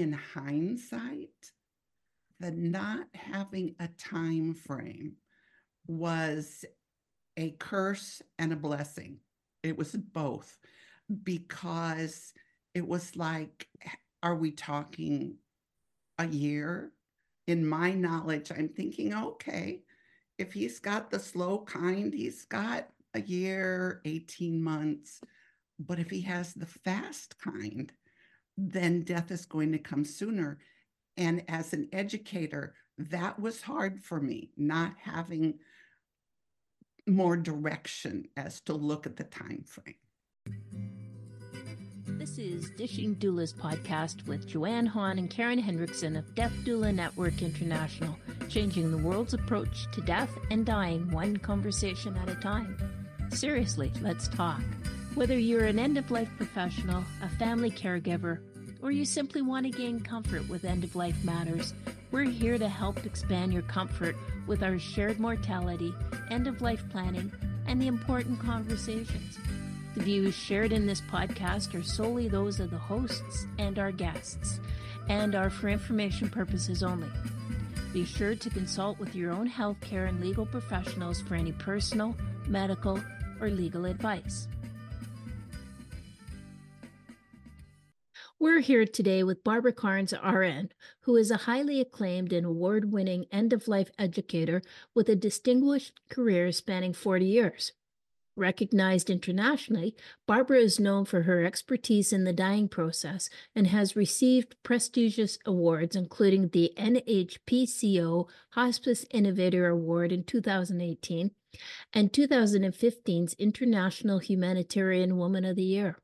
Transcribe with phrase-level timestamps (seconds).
[0.00, 1.52] in hindsight,
[2.40, 5.14] the not having a time frame
[5.86, 6.64] was
[7.36, 9.18] a curse and a blessing.
[9.62, 10.58] It was both
[11.22, 12.32] because
[12.74, 13.68] it was like,
[14.22, 15.36] are we talking
[16.18, 16.92] a year?
[17.46, 19.82] In my knowledge, I'm thinking, okay,
[20.38, 25.20] if he's got the slow kind, he's got a year, 18 months.
[25.78, 27.92] But if he has the fast kind,
[28.56, 30.58] then death is going to come sooner.
[31.16, 35.58] And as an educator, that was hard for me, not having
[37.06, 39.94] more direction as to look at the time frame.
[42.06, 47.42] This is Dishing Doulas podcast with Joanne Hahn and Karen Hendrickson of Death Doula Network
[47.42, 48.16] International,
[48.48, 52.76] changing the world's approach to death and dying one conversation at a time.
[53.30, 54.62] Seriously, let's talk.
[55.16, 58.40] Whether you're an end of life professional, a family caregiver,
[58.82, 61.72] or you simply want to gain comfort with end of life matters,
[62.10, 64.14] we're here to help expand your comfort
[64.46, 65.94] with our shared mortality,
[66.30, 67.32] end of life planning,
[67.66, 69.38] and the important conversations.
[69.94, 74.60] The views shared in this podcast are solely those of the hosts and our guests,
[75.08, 77.08] and are for information purposes only.
[77.94, 82.14] Be sure to consult with your own healthcare and legal professionals for any personal,
[82.46, 83.00] medical,
[83.40, 84.46] or legal advice.
[88.38, 90.68] We're here today with Barbara Karnes, RN,
[91.00, 94.60] who is a highly acclaimed and award winning end of life educator
[94.94, 97.72] with a distinguished career spanning 40 years.
[98.36, 104.56] Recognized internationally, Barbara is known for her expertise in the dying process and has received
[104.62, 111.30] prestigious awards, including the NHPCO Hospice Innovator Award in 2018
[111.94, 115.96] and 2015's International Humanitarian Woman of the Year.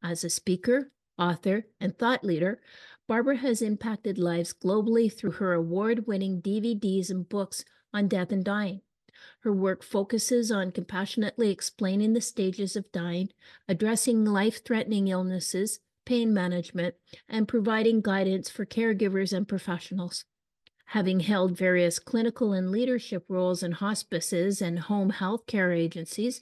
[0.00, 2.60] As a speaker, author, and thought leader,
[3.06, 8.44] Barbara has impacted lives globally through her award winning DVDs and books on death and
[8.44, 8.80] dying.
[9.40, 13.30] Her work focuses on compassionately explaining the stages of dying,
[13.68, 16.94] addressing life threatening illnesses, pain management,
[17.28, 20.24] and providing guidance for caregivers and professionals.
[20.90, 26.40] Having held various clinical and leadership roles in hospices and home health care agencies,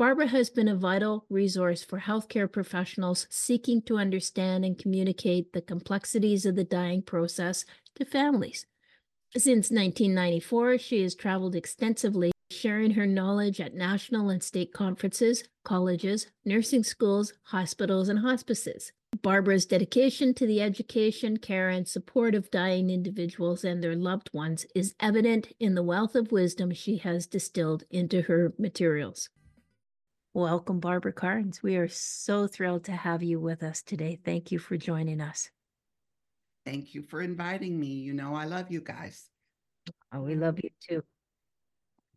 [0.00, 5.60] Barbara has been a vital resource for healthcare professionals seeking to understand and communicate the
[5.60, 7.66] complexities of the dying process
[7.96, 8.64] to families.
[9.36, 16.28] Since 1994, she has traveled extensively, sharing her knowledge at national and state conferences, colleges,
[16.46, 18.92] nursing schools, hospitals, and hospices.
[19.20, 24.64] Barbara's dedication to the education, care, and support of dying individuals and their loved ones
[24.74, 29.28] is evident in the wealth of wisdom she has distilled into her materials.
[30.32, 31.60] Welcome, Barbara Karnes.
[31.60, 34.16] We are so thrilled to have you with us today.
[34.24, 35.50] Thank you for joining us.
[36.64, 37.88] Thank you for inviting me.
[37.88, 39.28] You know, I love you guys.
[40.12, 41.02] Oh, we love you too.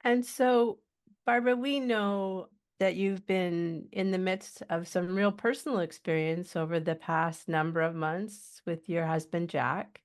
[0.02, 0.78] And so,
[1.26, 6.80] Barbara, we know that you've been in the midst of some real personal experience over
[6.80, 10.04] the past number of months with your husband, Jack.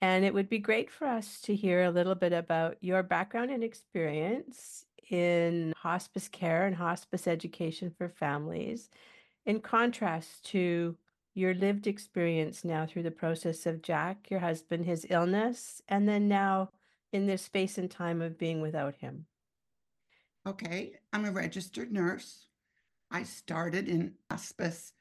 [0.00, 3.52] And it would be great for us to hear a little bit about your background
[3.52, 8.90] and experience in hospice care and hospice education for families,
[9.46, 10.96] in contrast to
[11.34, 16.28] your lived experience now through the process of Jack, your husband, his illness, and then
[16.28, 16.70] now
[17.12, 19.26] in this space and time of being without him?
[20.46, 22.46] Okay, I'm a registered nurse.
[23.10, 24.92] I started in hospice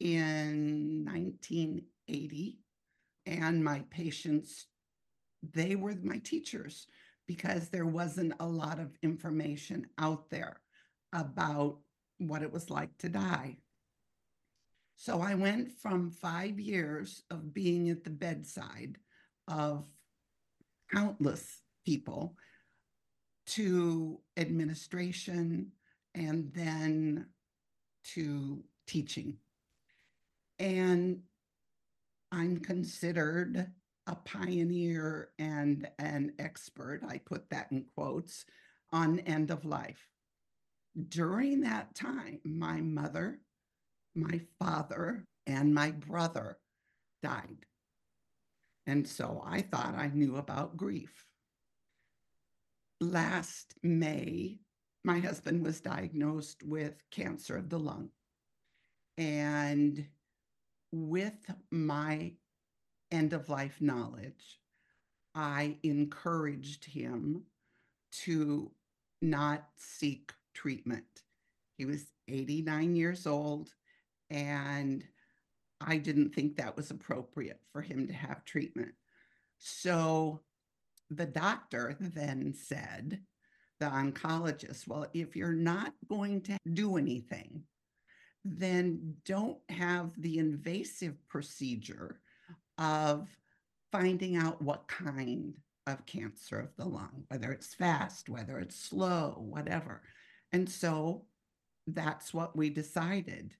[0.00, 2.58] in 1980,
[3.26, 4.66] and my patients,
[5.42, 6.86] they were my teachers
[7.26, 10.60] because there wasn't a lot of information out there
[11.12, 11.78] about
[12.18, 13.56] what it was like to die.
[14.96, 18.98] So I went from five years of being at the bedside
[19.48, 19.86] of
[20.92, 22.36] countless people
[23.46, 25.72] to administration
[26.14, 27.26] and then
[28.14, 29.38] to teaching.
[30.58, 31.22] And
[32.30, 33.72] I'm considered
[34.06, 38.44] a pioneer and an expert, I put that in quotes,
[38.92, 40.08] on end of life.
[41.08, 43.40] During that time, my mother,
[44.14, 46.58] my father, and my brother
[47.22, 47.64] died.
[48.86, 51.26] And so I thought I knew about grief.
[53.00, 54.58] Last May,
[55.04, 58.10] my husband was diagnosed with cancer of the lung.
[59.16, 60.06] And
[60.92, 61.38] with
[61.70, 62.32] my
[63.12, 64.58] end of life knowledge,
[65.34, 67.44] I encouraged him
[68.24, 68.70] to
[69.20, 71.22] not seek treatment.
[71.78, 73.70] He was 89 years old,
[74.30, 75.04] and
[75.80, 78.92] I didn't think that was appropriate for him to have treatment.
[79.58, 80.40] So
[81.10, 83.20] the doctor then said,
[83.80, 87.64] the oncologist, well, if you're not going to do anything,
[88.44, 92.20] then don't have the invasive procedure
[92.78, 93.28] of
[93.90, 95.54] finding out what kind
[95.86, 100.02] of cancer of the lung, whether it's fast, whether it's slow, whatever.
[100.52, 101.24] And so
[101.86, 103.54] that's what we decided.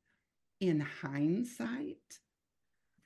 [0.60, 1.96] In hindsight,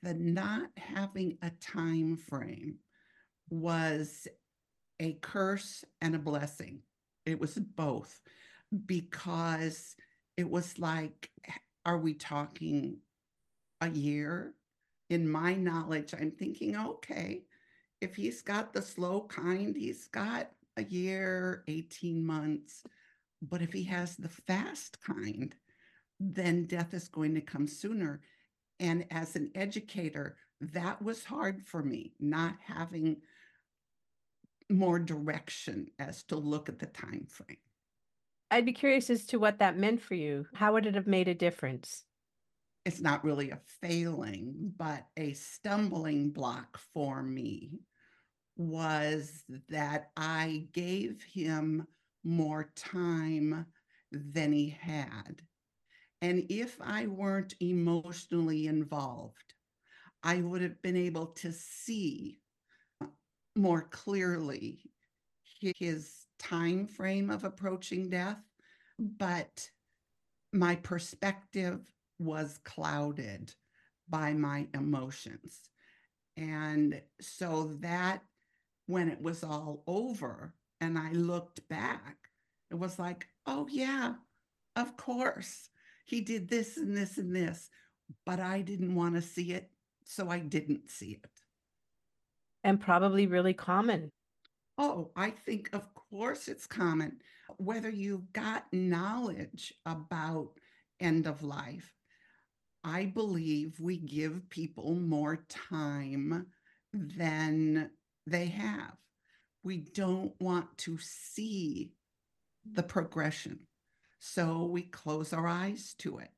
[0.03, 2.75] the not having a time frame
[3.49, 4.27] was
[4.99, 6.81] a curse and a blessing.
[7.25, 8.21] It was both
[8.85, 9.95] because
[10.37, 11.31] it was like,
[11.85, 12.97] are we talking
[13.81, 14.53] a year?
[15.09, 17.43] In my knowledge, I'm thinking, okay,
[18.01, 22.83] if he's got the slow kind, he's got a year, 18 months.
[23.41, 25.53] But if he has the fast kind,
[26.19, 28.21] then death is going to come sooner.
[28.79, 33.17] And as an educator, that was hard for me, not having
[34.69, 37.57] more direction as to look at the time frame.
[38.49, 40.47] I'd be curious as to what that meant for you.
[40.53, 42.03] How would it have made a difference?
[42.87, 47.81] It's not really a failing, but a stumbling block for me
[48.55, 51.85] was that I gave him
[52.23, 53.65] more time
[54.13, 55.41] than he had.
[56.21, 59.53] And if I weren't emotionally involved,
[60.23, 62.39] I would have been able to see
[63.57, 64.79] more clearly
[65.59, 68.39] his time frame of approaching death,
[68.97, 69.69] but
[70.53, 71.81] my perspective
[72.19, 73.53] was clouded
[74.09, 75.59] by my emotions.
[76.35, 78.21] And so that
[78.85, 82.15] when it was all over and I looked back,
[82.71, 84.13] it was like, oh, yeah,
[84.75, 85.69] of course.
[86.05, 87.69] He did this and this and this,
[88.25, 89.69] but I didn't want to see it.
[90.05, 91.31] So I didn't see it.
[92.63, 94.11] And probably really common.
[94.77, 97.17] Oh, I think, of course, it's common.
[97.57, 100.51] Whether you've got knowledge about
[100.99, 101.91] end of life,
[102.87, 106.45] I believe we give people more time
[106.93, 107.91] than
[108.25, 108.93] they have.
[109.61, 111.91] We don't want to see
[112.71, 113.59] the progression.
[114.19, 116.29] So we close our eyes to it.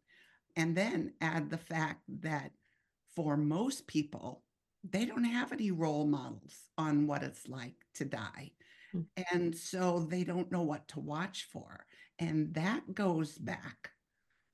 [0.56, 2.50] And then add the fact that
[3.16, 4.42] for most people,
[4.84, 8.51] they don't have any role models on what it's like to die.
[8.96, 9.06] Mm.
[9.31, 11.86] And so they don't know what to watch for.
[12.18, 13.92] And that goes back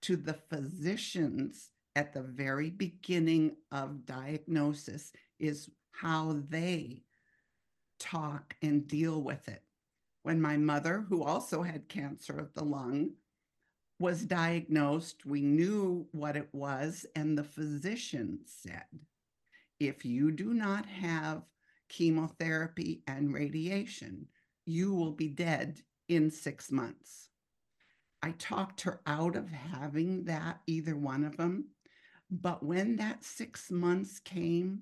[0.02, 7.04] to the physicians at the very beginning of diagnosis, is how they
[8.00, 9.64] talk and deal with it.
[10.24, 13.12] When my mother, who also had cancer of the lung,
[14.00, 18.86] was diagnosed, we knew what it was, and the physician said,
[19.80, 21.44] if you do not have
[21.88, 24.28] chemotherapy and radiation,
[24.66, 27.30] you will be dead in six months.
[28.22, 31.66] I talked her out of having that, either one of them.
[32.42, 34.82] But when that six months came,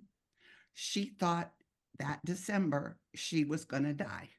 [0.73, 1.51] she thought
[1.99, 4.29] that December she was going to die.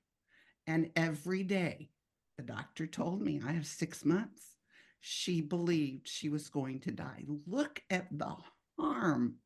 [0.67, 1.91] And every day,
[2.37, 4.57] the doctor told me I have six months.
[5.01, 7.25] She believed she was going to die.
[7.47, 8.35] Look at the
[8.81, 9.37] harm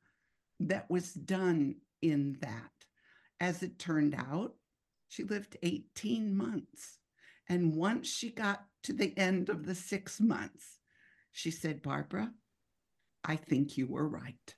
[0.60, 2.70] that was done in that.
[3.38, 4.54] As it turned out,
[5.08, 6.98] she lived 18 months.
[7.50, 10.78] And once she got to the end of the six months,
[11.32, 12.32] she said, Barbara,
[13.28, 14.54] I think you were right.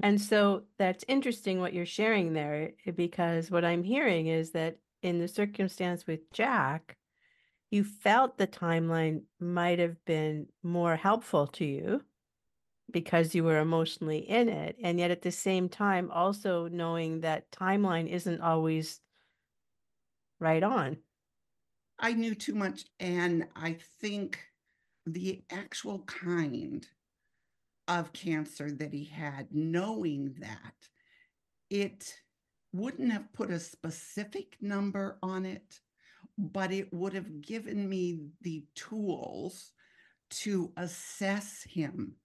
[0.00, 4.78] And so that's interesting what you're sharing there, eh, because what I'm hearing is that
[5.02, 6.96] in the circumstance with Jack,
[7.70, 12.02] you felt the timeline might have been more helpful to you
[12.92, 14.76] because you were emotionally in it.
[14.80, 19.00] And yet at the same time, also knowing that timeline isn't always
[20.38, 20.98] right on.
[21.98, 22.84] I knew too much.
[23.00, 24.38] And I think
[25.06, 26.86] the actual kind
[27.88, 30.74] of cancer that he had, knowing that
[31.70, 32.12] it
[32.72, 35.80] wouldn't have put a specific number on it,
[36.36, 39.72] but it would have given me the tools
[40.28, 42.16] to assess him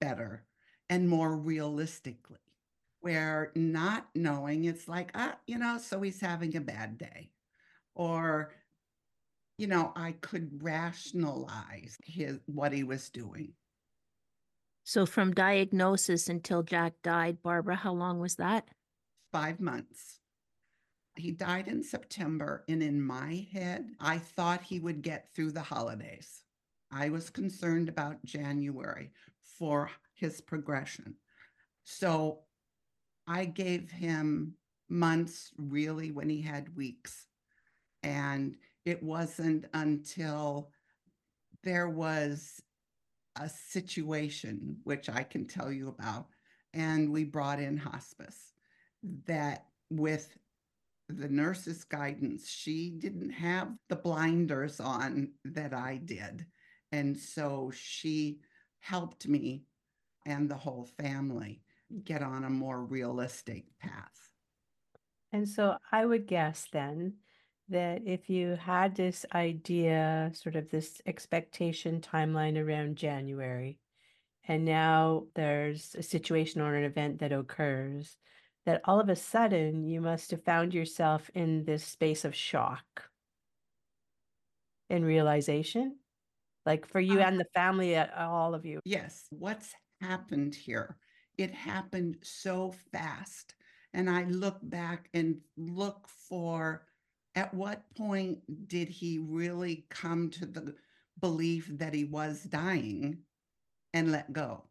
[0.00, 0.44] better
[0.90, 2.38] and more realistically.
[3.00, 7.30] Where not knowing, it's like, ah, you know, so he's having a bad day.
[7.94, 8.52] Or,
[9.58, 13.52] you know, I could rationalize his what he was doing.
[14.84, 18.68] So from diagnosis until Jack died, Barbara, how long was that?
[19.32, 20.20] Five months.
[21.16, 25.62] He died in September, and in my head, I thought he would get through the
[25.62, 26.42] holidays.
[26.90, 29.12] I was concerned about January
[29.58, 31.14] for his progression.
[31.84, 32.40] So
[33.26, 34.54] I gave him
[34.88, 37.26] months really when he had weeks.
[38.02, 40.70] And it wasn't until
[41.62, 42.60] there was
[43.36, 46.26] a situation, which I can tell you about,
[46.72, 48.52] and we brought in hospice
[49.26, 50.36] that with
[51.08, 56.46] the nurse's guidance, she didn't have the blinders on that I did.
[56.92, 58.40] And so she
[58.80, 59.64] helped me
[60.26, 61.62] and the whole family
[62.04, 64.30] get on a more realistic path.
[65.32, 67.14] And so I would guess then
[67.68, 73.78] that if you had this idea, sort of this expectation timeline around January,
[74.46, 78.16] and now there's a situation or an event that occurs,
[78.66, 83.10] that all of a sudden you must have found yourself in this space of shock
[84.90, 85.96] and realization,
[86.66, 88.80] like for you Uh, and the family, uh, all of you.
[88.84, 90.96] Yes, what's happened here?
[91.38, 93.54] It happened so fast.
[93.94, 96.86] And I look back and look for
[97.34, 98.38] at what point
[98.68, 100.74] did he really come to the
[101.20, 103.18] belief that he was dying
[103.92, 104.64] and let go?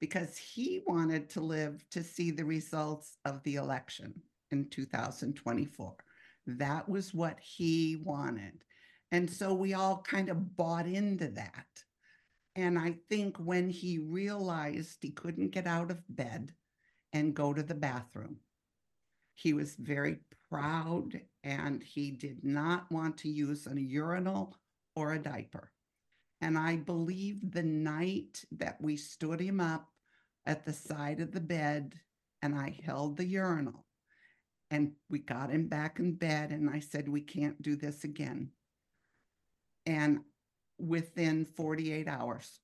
[0.00, 4.14] Because he wanted to live to see the results of the election
[4.50, 5.94] in 2024.
[6.46, 8.64] That was what he wanted.
[9.12, 11.66] And so we all kind of bought into that.
[12.56, 16.52] And I think when he realized he couldn't get out of bed
[17.12, 18.36] and go to the bathroom,
[19.34, 20.18] he was very
[20.54, 24.56] proud and he did not want to use a urinal
[24.94, 25.72] or a diaper.
[26.40, 29.88] And I believe the night that we stood him up
[30.46, 31.94] at the side of the bed
[32.40, 33.84] and I held the urinal
[34.70, 38.50] and we got him back in bed and I said, We can't do this again.
[39.86, 40.20] And
[40.78, 42.60] within 48 hours,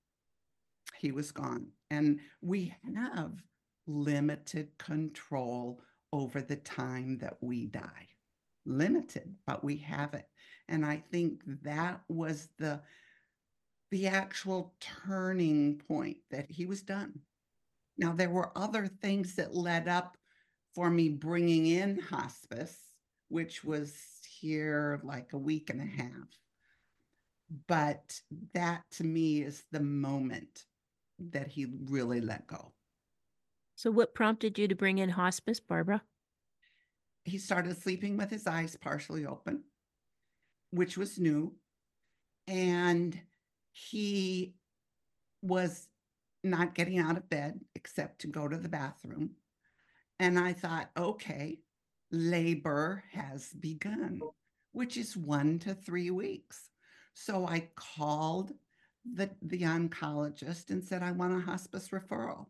[0.97, 1.67] he was gone.
[1.91, 3.33] And we have
[3.89, 5.83] limited control
[6.13, 8.09] over the time that we die.
[8.67, 10.29] Limited, but we have it.
[10.69, 12.81] And I think that was the
[13.91, 17.19] the actual turning point that he was done.
[17.99, 20.17] Now there were other things that led up
[20.75, 22.77] for me bringing in hospice,
[23.29, 23.93] which was
[24.29, 26.29] here like a week and a half.
[27.67, 28.21] But
[28.55, 30.67] that to me is the moment
[31.19, 32.73] that he really let go.
[33.81, 36.03] So, what prompted you to bring in hospice, Barbara?
[37.25, 39.63] He started sleeping with his eyes partially open,
[40.71, 41.55] which was new.
[42.47, 43.19] And
[43.73, 44.53] he
[45.41, 45.89] was
[46.45, 49.31] not getting out of bed except to go to the bathroom.
[50.19, 51.61] And I thought, okay,
[52.11, 54.21] labor has begun,
[54.73, 56.69] which is one to three weeks.
[57.15, 58.53] So I called
[59.11, 62.49] the, the oncologist and said, I want a hospice referral.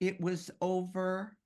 [0.00, 1.36] It was over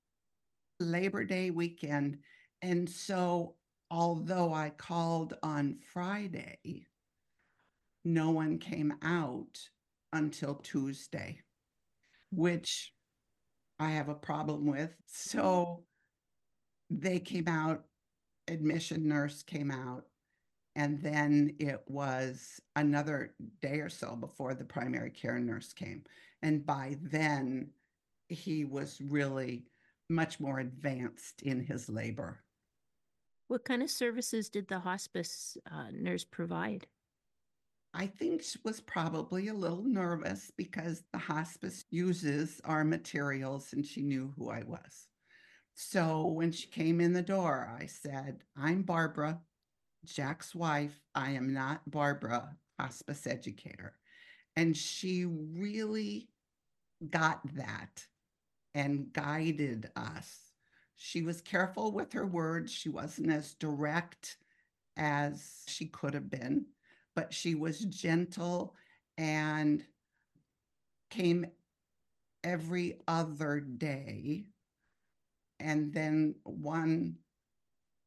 [0.79, 2.19] Labor Day weekend.
[2.61, 3.55] And so,
[3.89, 6.85] although I called on Friday,
[8.03, 9.57] no one came out
[10.13, 11.39] until Tuesday,
[12.31, 12.93] which
[13.79, 14.93] I have a problem with.
[15.07, 15.83] So
[16.89, 17.83] they came out,
[18.47, 20.03] admission nurse came out,
[20.75, 26.03] and then it was another day or so before the primary care nurse came.
[26.41, 27.69] And by then,
[28.31, 29.65] he was really
[30.09, 32.43] much more advanced in his labor.
[33.47, 36.87] What kind of services did the hospice uh, nurse provide?
[37.93, 43.85] I think she was probably a little nervous because the hospice uses our materials and
[43.85, 45.07] she knew who I was.
[45.73, 49.41] So when she came in the door, I said, I'm Barbara,
[50.05, 50.97] Jack's wife.
[51.15, 53.95] I am not Barbara, hospice educator.
[54.55, 56.29] And she really
[57.09, 58.05] got that
[58.73, 60.51] and guided us.
[60.95, 62.71] She was careful with her words.
[62.71, 64.37] She wasn't as direct
[64.97, 66.65] as she could have been,
[67.15, 68.75] but she was gentle
[69.17, 69.83] and
[71.09, 71.45] came
[72.43, 74.45] every other day.
[75.59, 77.17] And then one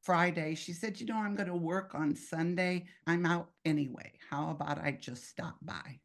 [0.02, 2.86] Friday, she said, You know, I'm going to work on Sunday.
[3.06, 4.12] I'm out anyway.
[4.30, 6.00] How about I just stop by?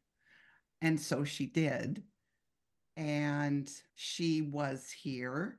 [0.80, 2.02] And so she did.
[2.96, 5.58] And she was here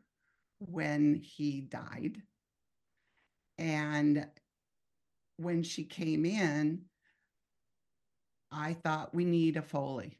[0.60, 2.22] when he died.
[3.58, 4.28] And
[5.38, 6.82] when she came in,
[8.52, 10.20] I thought we need a Foley.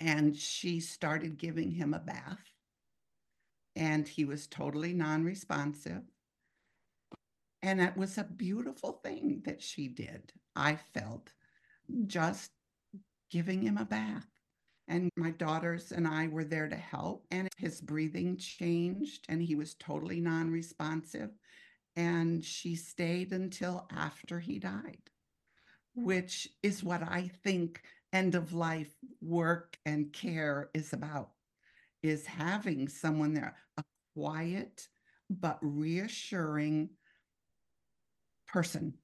[0.00, 2.38] And she started giving him a bath.
[3.76, 6.02] And he was totally non responsive.
[7.62, 11.32] And it was a beautiful thing that she did, I felt,
[12.06, 12.50] just
[13.30, 14.26] giving him a bath.
[14.86, 19.54] And my daughters and I were there to help, and his breathing changed, and he
[19.54, 21.30] was totally non responsive.
[21.96, 25.10] And she stayed until after he died,
[25.94, 31.30] which is what I think end of life work and care is about
[32.02, 34.88] is having someone there a quiet
[35.30, 36.90] but reassuring
[38.46, 38.94] person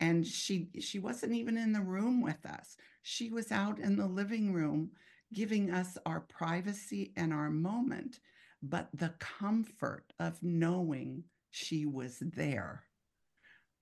[0.00, 4.06] and she she wasn't even in the room with us she was out in the
[4.06, 4.90] living room
[5.32, 8.20] giving us our privacy and our moment
[8.62, 12.84] but the comfort of knowing she was there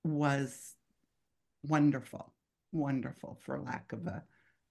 [0.03, 0.75] was
[1.67, 2.33] wonderful
[2.73, 4.23] wonderful for lack of a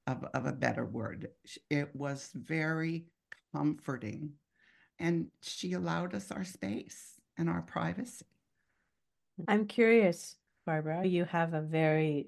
[0.08, 1.30] of, of a better word
[1.70, 3.06] it was very
[3.54, 4.32] comforting
[5.00, 8.26] and she allowed us our space and our privacy
[9.48, 12.28] I'm curious, Barbara, you have a very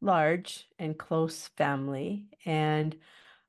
[0.00, 2.26] large and close family.
[2.44, 2.96] And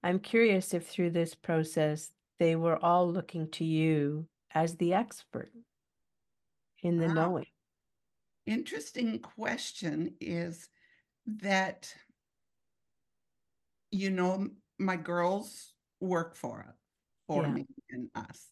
[0.03, 5.51] I'm curious if through this process, they were all looking to you as the expert
[6.83, 7.13] in the Wow.
[7.13, 7.45] knowing.
[8.45, 10.69] interesting question is
[11.25, 11.93] that
[13.91, 14.47] you know
[14.79, 16.75] my girls work for it
[17.27, 17.51] for Yeah.
[17.53, 18.47] me and us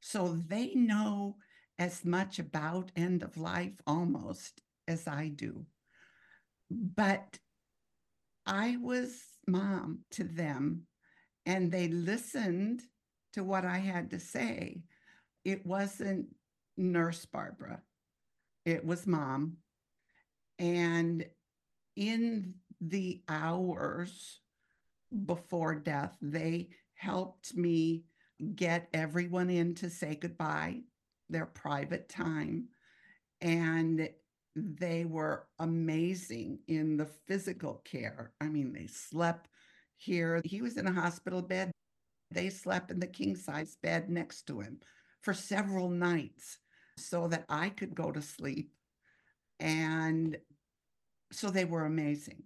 [0.00, 1.36] so they know
[1.78, 5.66] as much about end of life almost as i do
[6.70, 7.38] but
[8.46, 10.82] i was mom to them
[11.46, 12.82] and they listened
[13.32, 14.82] to what i had to say
[15.44, 16.26] it wasn't
[16.76, 17.80] nurse barbara
[18.64, 19.56] it was mom
[20.58, 21.26] and
[21.96, 24.40] in the hours
[25.26, 28.04] before death, they helped me
[28.54, 30.80] get everyone in to say goodbye,
[31.28, 32.68] their private time.
[33.40, 34.08] And
[34.56, 38.32] they were amazing in the physical care.
[38.40, 39.48] I mean, they slept
[39.96, 40.40] here.
[40.44, 41.70] He was in a hospital bed.
[42.30, 44.80] They slept in the king size bed next to him
[45.22, 46.58] for several nights
[46.98, 48.72] so that I could go to sleep.
[49.60, 50.36] And
[51.32, 52.42] so they were amazing.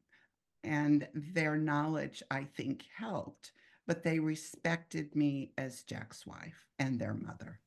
[0.64, 3.52] And their knowledge, I think, helped,
[3.86, 7.60] but they respected me as Jack's wife and their mother.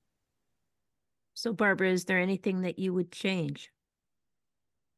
[1.34, 3.72] So Barbara, is there anything that you would change?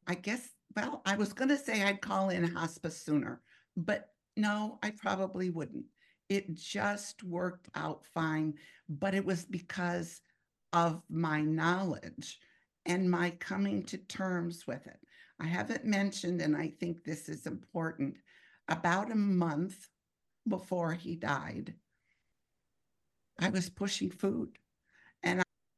[0.06, 3.40] I guess, well, I was going to say I'd call in hospice sooner,
[3.76, 5.86] but no, I probably wouldn't.
[6.28, 8.54] It just worked out fine,
[8.88, 10.20] but it was because
[10.72, 12.38] of my knowledge
[12.86, 14.98] and my coming to terms with it.
[15.40, 18.16] I haven't mentioned, and I think this is important,
[18.68, 19.88] about a month
[20.48, 21.74] before he died,
[23.38, 24.58] I was pushing food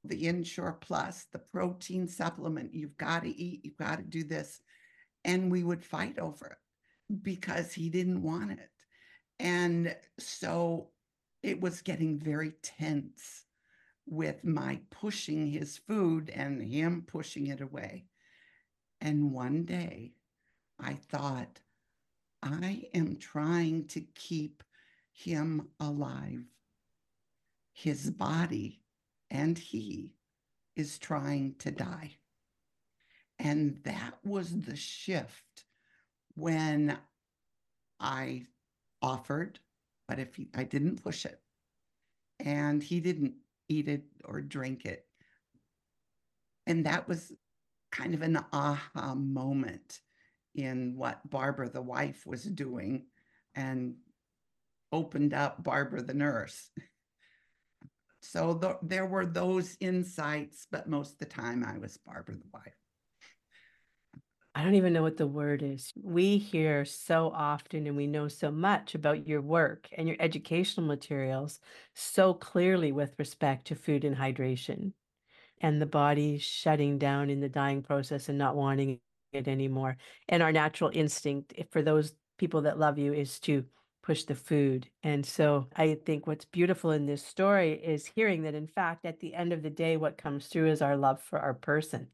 [0.09, 4.61] the Ensure Plus, the protein supplement, you've got to eat, you've got to do this.
[5.25, 8.71] And we would fight over it because he didn't want it.
[9.39, 10.91] And so
[11.43, 13.45] it was getting very tense
[14.07, 18.07] with my pushing his food and him pushing it away.
[19.01, 20.13] And one day
[20.81, 21.61] I thought,
[22.43, 24.63] I am trying to keep
[25.13, 26.45] him alive.
[27.73, 28.81] His body
[29.37, 30.15] and he
[30.77, 32.17] is trying to die.
[33.39, 35.67] And that was the shift
[36.35, 36.97] when
[38.01, 38.47] I
[39.03, 39.59] offered,
[40.09, 41.39] but if he, I didn't push it
[42.41, 43.35] and he didn't
[43.69, 45.05] eat it or drink it.
[46.67, 47.33] And that was
[47.93, 50.01] kind of an aha moment
[50.55, 53.05] in what Barbara, the wife, was doing
[53.55, 53.97] and
[54.93, 56.71] opened up Barbara, the nurse.
[58.21, 62.43] So th- there were those insights, but most of the time I was Barbara, the
[62.53, 62.75] wife.
[64.55, 65.93] I don't even know what the word is.
[66.03, 70.87] We hear so often and we know so much about your work and your educational
[70.87, 71.61] materials
[71.95, 74.93] so clearly with respect to food and hydration
[75.61, 78.99] and the body shutting down in the dying process and not wanting
[79.33, 79.99] it anymore.
[80.27, 83.67] And our natural instinct if- for those people that love you is to
[84.07, 84.89] push the food.
[85.03, 89.19] And so I think what's beautiful in this story is hearing that, in fact, at
[89.19, 92.07] the end of the day, what comes through is our love for our person.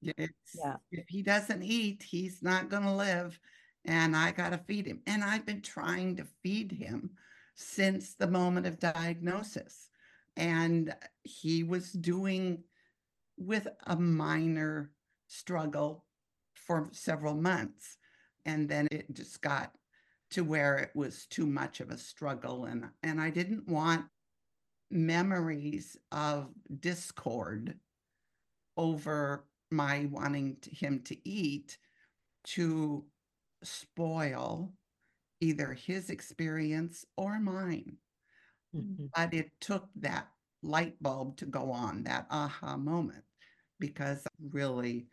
[0.00, 0.76] Yeah.
[0.92, 3.38] if he doesn't eat, he's not going to live.
[3.84, 5.00] And I got to feed him.
[5.08, 7.10] And I've been trying to feed him
[7.56, 9.88] since the moment of diagnosis.
[10.36, 12.62] And he was doing
[13.36, 14.92] with a minor
[15.26, 16.04] struggle
[16.54, 17.96] for several months.
[18.46, 19.72] And then it just got
[20.30, 22.64] to where it was too much of a struggle.
[22.64, 24.10] And, and I didn't want
[24.90, 27.80] memories of discord
[28.76, 31.78] over my wanting to, him to eat
[32.44, 33.06] to
[33.62, 34.74] spoil
[35.40, 37.98] either his experience or mine.
[38.72, 39.10] Mhm.
[39.14, 43.24] But it took that light bulb to go on, that aha moment,
[43.78, 45.08] because really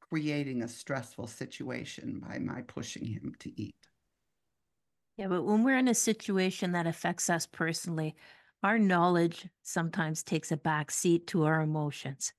[0.00, 3.88] creating a stressful situation by my pushing him to eat.
[5.22, 8.16] Yeah, but when we're in a situation that affects us personally,
[8.64, 12.32] our knowledge sometimes takes a back seat to our emotions.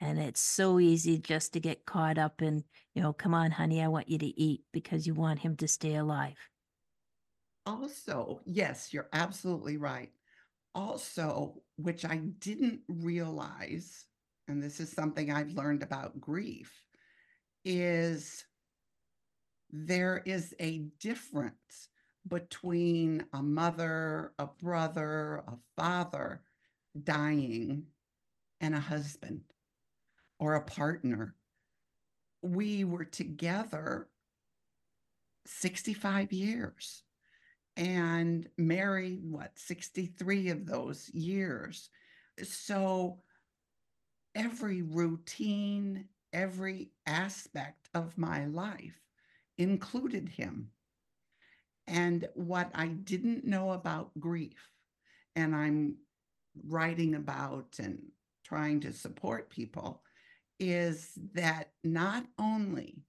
[0.00, 3.82] And it's so easy just to get caught up in, you know, come on, honey,
[3.82, 6.38] I want you to eat because you want him to stay alive.
[7.66, 10.10] Also, yes, you're absolutely right.
[10.74, 14.06] Also, which I didn't realize,
[14.48, 16.72] and this is something I've learned about grief,
[17.66, 18.46] is
[19.70, 21.90] there is a difference
[22.28, 26.42] between a mother, a brother, a father
[27.02, 27.86] dying,
[28.60, 29.42] and a husband
[30.38, 31.34] or a partner.
[32.42, 34.08] We were together
[35.46, 37.02] 65 years
[37.76, 41.90] and married, what, 63 of those years.
[42.42, 43.18] So
[44.34, 49.00] every routine, every aspect of my life
[49.58, 50.70] included him.
[51.86, 54.70] And what I didn't know about grief,
[55.36, 55.96] and I'm
[56.66, 57.98] writing about and
[58.44, 60.02] trying to support people,
[60.58, 63.02] is that not only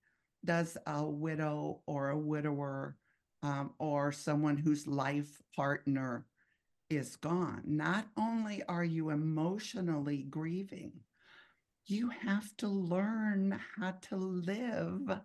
[0.44, 2.98] does a widow or a widower
[3.44, 6.26] um, or someone whose life partner
[6.90, 10.92] is gone, not only are you emotionally grieving,
[11.88, 15.20] you have to learn how to live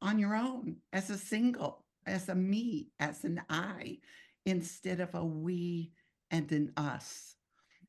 [0.00, 3.98] on your own as a single, as a me, as an I,
[4.46, 5.92] instead of a we
[6.30, 7.36] and an us.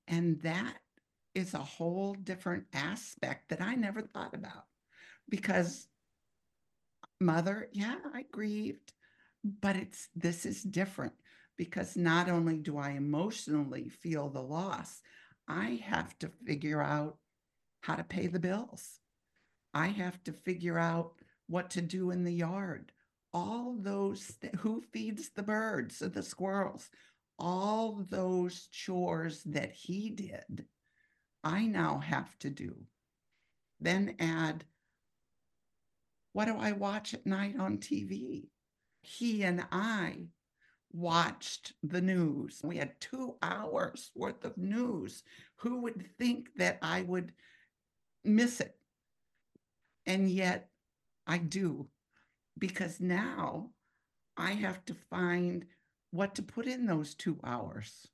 [0.07, 0.77] And that
[1.33, 4.65] is a whole different aspect that I never thought about
[5.29, 5.87] because
[7.19, 8.93] mother, yeah, I grieved,
[9.43, 11.13] but it's this is different
[11.57, 15.01] because not only do I emotionally feel the loss,
[15.47, 17.17] I have to figure out
[17.81, 18.99] how to pay the bills.
[19.73, 21.13] I have to figure out
[21.47, 22.91] what to do in the yard.
[23.33, 26.89] All those, th- who feeds the birds and the squirrels,
[27.39, 30.65] all those chores that he did,
[31.43, 32.75] I now have to do.
[33.79, 34.63] Then add,
[36.31, 38.47] what do I watch at night on TV?
[39.01, 40.27] He and I
[40.93, 42.61] watched the news.
[42.63, 45.23] We had two hours worth of news.
[45.57, 47.33] Who would think that I would
[48.23, 48.75] miss it?
[50.05, 50.69] And yet
[51.27, 51.87] I do,
[52.57, 53.69] because now
[54.37, 55.65] I have to find
[56.11, 58.07] what to put in those two hours.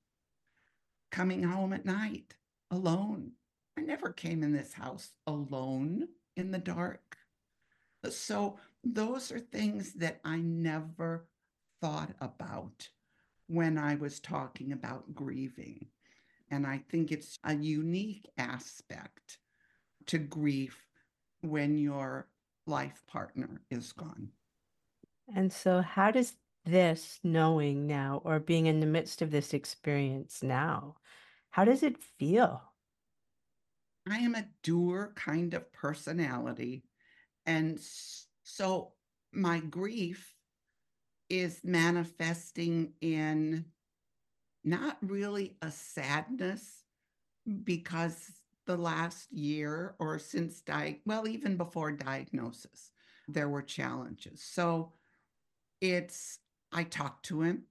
[1.12, 2.36] Coming home at night
[2.71, 3.32] alone.
[3.78, 7.17] I never came in this house alone in the dark.
[8.10, 11.28] So, those are things that I never
[11.82, 12.88] thought about
[13.47, 15.88] when I was talking about grieving.
[16.49, 19.39] And I think it's a unique aspect
[20.08, 20.88] to grief
[21.41, 22.28] when your
[22.70, 24.30] life partner is gone.
[25.36, 26.34] And so, how does
[26.66, 30.96] this knowing now or being in the midst of this experience now,
[31.50, 32.62] how does it feel?
[34.10, 36.84] I am a doer kind of personality.
[37.46, 37.80] And
[38.44, 38.94] so
[39.32, 40.34] my grief
[41.30, 43.66] is manifesting in
[44.64, 46.84] not really a sadness
[47.64, 48.32] because
[48.70, 52.92] the last year or since di well even before diagnosis
[53.28, 54.44] there were challenges.
[54.44, 54.94] So
[55.82, 56.38] it's
[56.72, 57.64] i talked to him.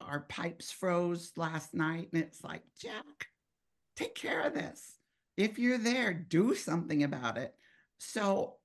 [0.00, 3.28] Our pipes froze last night and it's like jack
[3.94, 4.98] take care of this.
[5.36, 7.54] If you're there do something about it.
[7.98, 8.56] So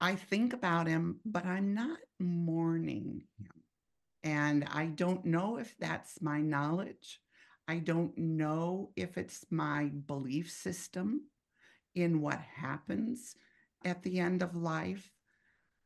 [0.00, 3.62] i think about him but i'm not mourning him.
[4.24, 7.20] And I don't know if that's my knowledge.
[7.68, 11.22] I don't know if it's my belief system
[11.94, 13.34] in what happens
[13.84, 15.10] at the end of life.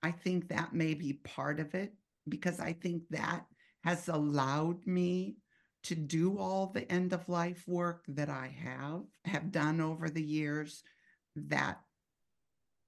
[0.03, 1.95] I think that may be part of it
[2.29, 3.47] because I think that
[3.85, 5.37] has allowed me
[5.85, 10.23] to do all the end of life work that I have have done over the
[10.23, 10.83] years
[11.35, 11.81] that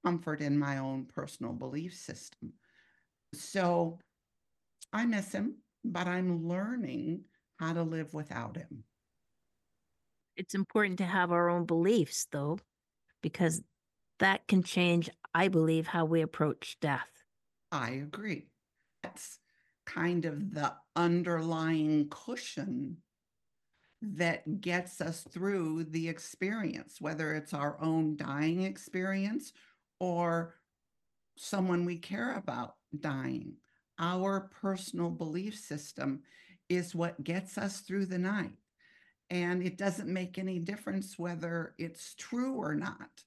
[0.05, 2.53] comfort in my own personal belief system.
[3.33, 3.99] So
[4.91, 7.21] I miss him, but I'm learning
[7.57, 8.83] how to live without him.
[10.35, 12.59] It's important to have our own beliefs, though,
[13.21, 13.61] because
[14.19, 17.09] that can change, I believe, how we approach death.
[17.71, 18.47] I agree.
[19.01, 19.39] That's
[19.85, 22.97] kind of the underlying cushion
[24.01, 29.53] that gets us through the experience, whether it's our own dying experience
[29.99, 30.55] or
[31.37, 33.57] someone we care about dying.
[33.99, 36.23] our personal belief system
[36.75, 38.57] is what gets us through the night.
[39.29, 43.23] And it doesn't make any difference whether it's true or not.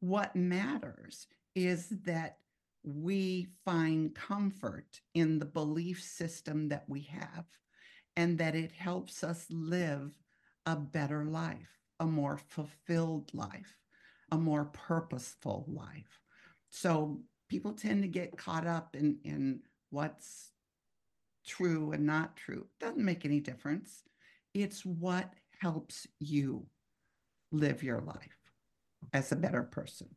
[0.00, 2.38] What matters is that
[2.84, 7.44] we find comfort in the belief system that we have
[8.16, 10.12] and that it helps us live
[10.66, 13.76] a better life, a more fulfilled life,
[14.32, 16.20] a more purposeful life.
[16.70, 20.52] So people tend to get caught up in, in what's
[21.48, 22.66] true and not true.
[22.78, 24.02] Doesn't make any difference.
[24.54, 26.66] It's what helps you
[27.50, 28.36] live your life
[29.12, 30.08] as a better person.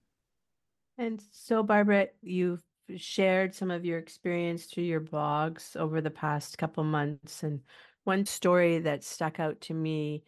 [0.98, 2.62] And so, Barbara, you've
[2.98, 7.44] shared some of your experience through your blogs over the past couple months.
[7.44, 7.62] And
[8.04, 10.24] one story that stuck out to me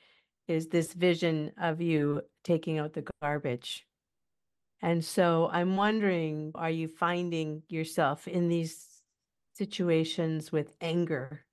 [0.47, 3.85] is this vision of you taking out the garbage.
[4.81, 8.92] And so I'm wondering are you finding yourself in these
[9.55, 11.45] situations with anger?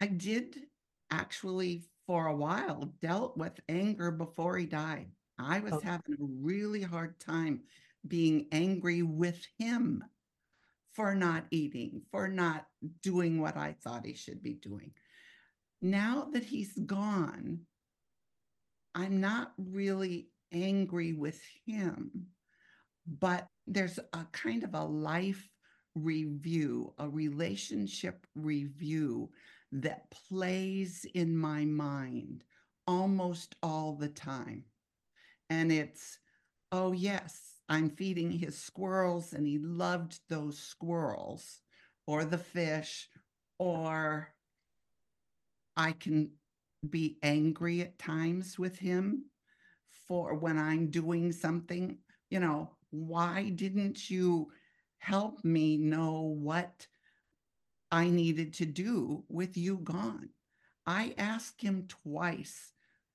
[0.00, 0.68] I did
[1.10, 5.10] actually, for a while, dealt with anger before he died.
[5.38, 5.82] I was Okay.
[5.82, 7.64] having a really hard time
[8.06, 10.04] being angry with him
[10.94, 12.68] for not eating, for not
[13.02, 14.94] doing what I thought he should be doing.
[15.82, 17.66] Now that he's gone,
[18.94, 22.28] I'm not really angry with him,
[23.06, 25.50] but there's a kind of a life
[25.94, 29.30] review, a relationship review
[29.72, 32.44] that plays in my mind
[32.86, 34.64] almost all the time.
[35.50, 36.18] And it's,
[36.72, 41.60] oh, yes, I'm feeding his squirrels and he loved those squirrels
[42.06, 43.08] or the fish,
[43.58, 44.28] or
[45.76, 46.30] I can
[46.90, 49.24] be angry at times with him
[50.06, 51.98] for when I'm doing something,
[52.30, 54.50] you know, why didn't you
[55.04, 56.86] help me know what
[57.90, 60.30] I needed to do with you gone?
[60.86, 62.72] I asked him twice,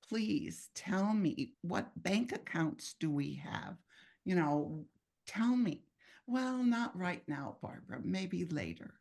[0.08, 3.75] please tell me what bank accounts do we have?
[4.23, 4.86] You know,
[5.25, 5.82] tell me.
[6.28, 8.93] Well, not right now, Barbara, maybe later.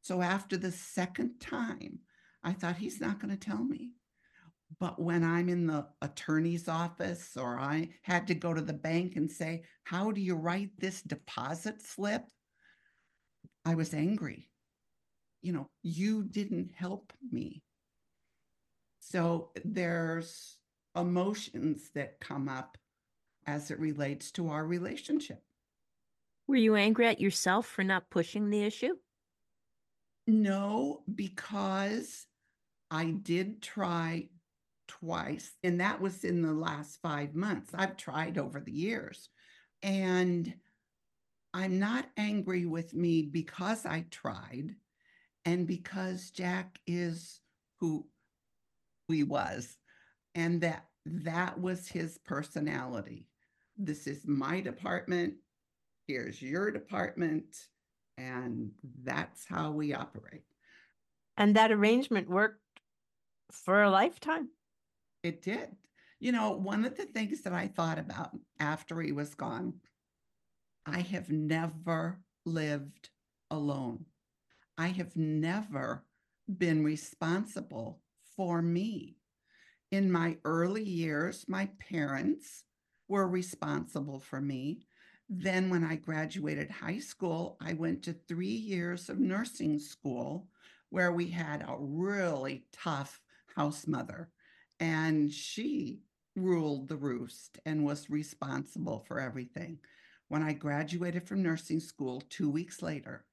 [0.00, 1.98] So after the second time,
[2.42, 3.90] I thought he's not going to tell me.
[4.78, 9.16] But when I'm in the attorney's office or I had to go to the bank
[9.16, 12.22] and say, How do you write this deposit slip?
[13.64, 14.48] I was angry.
[15.42, 17.62] You know, you didn't help me.
[19.00, 20.56] So there's
[20.96, 22.78] emotions that come up
[23.46, 25.42] as it relates to our relationship.
[26.46, 28.94] Were you angry at yourself for not pushing the issue?
[30.26, 32.26] No, because
[32.90, 34.28] I did try
[35.00, 37.70] twice, and that was in the last five months.
[37.74, 39.30] I've tried over the years.
[39.82, 40.52] And
[41.54, 44.74] I'm not angry with me because I tried
[45.44, 47.40] and because Jack is
[47.80, 48.06] who
[49.08, 49.76] he was
[50.34, 53.26] and that that was his personality.
[53.76, 55.34] This is my department.
[56.06, 57.56] Here's your department.
[58.18, 58.70] And
[59.02, 60.44] that's how we operate.
[61.36, 62.60] And that arrangement worked
[63.50, 64.48] for a lifetime.
[65.22, 65.76] It did.
[66.20, 68.30] You know, one of the things that I thought about
[68.60, 69.74] after he was gone,
[70.86, 73.10] I have never lived
[73.50, 74.06] alone.
[74.78, 76.04] I have never
[76.48, 78.00] been responsible
[78.36, 79.16] for me.
[79.90, 82.64] In my early years, my parents
[83.08, 84.86] were responsible for me.
[85.28, 90.48] Then, when I graduated high school, I went to three years of nursing school
[90.90, 93.20] where we had a really tough
[93.54, 94.30] house mother,
[94.82, 96.00] and she
[96.34, 99.78] ruled the roost and was responsible for everything.
[100.26, 103.24] When I graduated from nursing school two weeks later,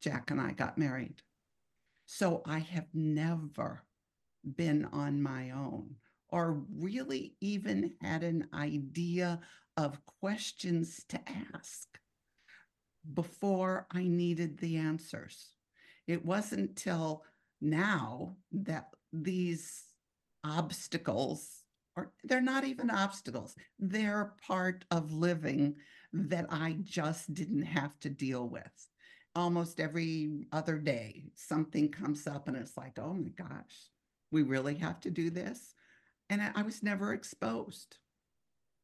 [0.00, 1.20] Jack and I got married.
[2.06, 3.82] So I have never
[4.56, 5.96] been on my own
[6.28, 9.40] or really even had an idea
[9.76, 11.18] of questions to
[11.52, 11.88] ask
[13.14, 15.54] before I needed the answers.
[16.06, 17.24] It wasn't till
[17.60, 19.87] now that these
[20.44, 21.64] obstacles,
[21.96, 25.76] or they're not even obstacles, they're part of living
[26.12, 28.88] that I just didn't have to deal with.
[29.34, 33.90] Almost every other day, something comes up and it's like, oh my gosh,
[34.30, 35.74] we really have to do this.
[36.30, 37.96] And I was never exposed.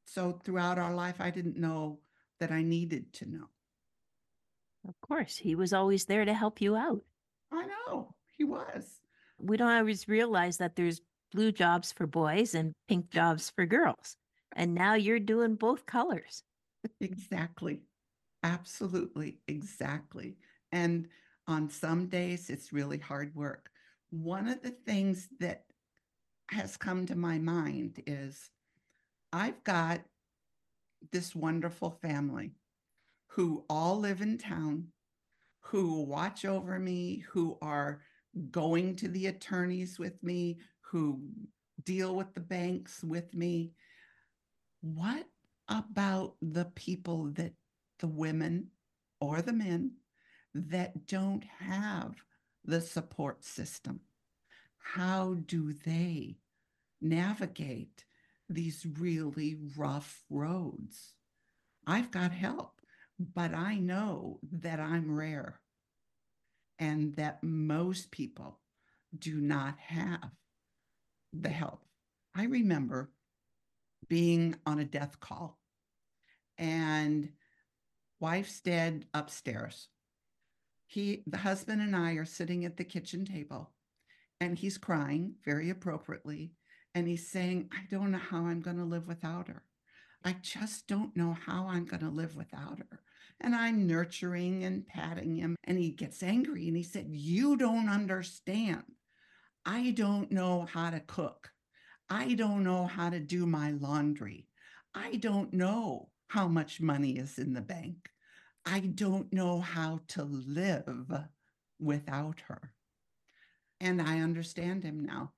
[0.06, 2.00] So throughout our life, I didn't know
[2.40, 3.48] that I needed to know.
[4.86, 7.02] Of course, he was always there to help you out.
[7.50, 9.00] I know he was.
[9.38, 11.00] We don't always realize that there's
[11.34, 14.16] blue jobs for boys and pink jobs for girls.
[14.56, 16.42] And now you're doing both colors.
[17.00, 17.80] Exactly.
[18.42, 19.38] Absolutely.
[19.48, 20.36] Exactly.
[20.72, 21.08] And
[21.48, 23.70] On some days, it's really hard work.
[24.10, 25.64] One of the things that
[26.50, 28.50] has come to my mind is
[29.32, 30.02] I've got
[31.12, 32.52] this wonderful family
[33.28, 34.88] who all live in town,
[35.62, 38.02] who watch over me, who are
[38.50, 40.58] going to the attorneys with me,
[40.90, 41.20] who
[41.82, 43.72] deal with the banks with me.
[44.80, 45.26] What
[45.68, 47.52] about the people that
[47.98, 48.68] the women
[49.20, 49.92] or the men
[50.54, 52.14] that don't have
[52.64, 54.00] the support system?
[54.78, 56.36] How do they
[57.00, 58.04] navigate
[58.48, 61.14] these really rough roads?
[61.86, 62.80] I've got help,
[63.18, 65.60] but I know that I'm rare
[66.78, 68.58] and that most people
[69.18, 70.30] do not have
[71.42, 71.84] the help.
[72.34, 73.10] I remember
[74.08, 75.58] being on a death call
[76.58, 77.30] and
[78.20, 79.88] wife's dead upstairs.
[80.86, 83.70] He, the husband and I are sitting at the kitchen table
[84.40, 86.52] and he's crying very appropriately.
[86.94, 89.62] And he's saying, I don't know how I'm going to live without her.
[90.24, 93.00] I just don't know how I'm going to live without her.
[93.40, 95.56] And I'm nurturing and patting him.
[95.64, 98.84] And he gets angry and he said, You don't understand.
[99.66, 101.50] I don't know how to cook.
[102.10, 104.46] I don't know how to do my laundry.
[104.94, 108.10] I don't know how much money is in the bank.
[108.66, 110.88] I don't know how to live
[111.80, 112.72] without her.
[113.80, 115.32] And I understand him now.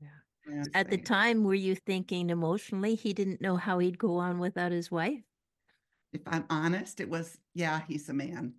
[0.00, 0.08] Yeah.
[0.46, 4.18] And At the say, time, were you thinking emotionally he didn't know how he'd go
[4.18, 5.22] on without his wife?
[6.12, 8.54] If I'm honest, it was, yeah, he's a man.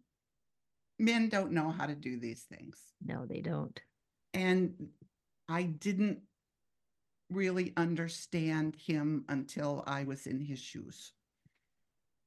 [1.00, 2.78] Men don't know how to do these things.
[3.04, 3.80] No, they don't.
[4.36, 4.90] And
[5.48, 6.20] I didn't
[7.32, 11.14] really understand him until I was in his shoes.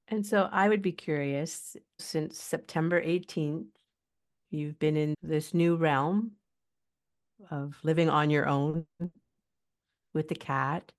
[0.08, 3.66] And so I would be curious since September 18th,
[4.50, 6.32] you've been in this new realm
[7.50, 8.86] of living on your own
[10.14, 10.90] with the cat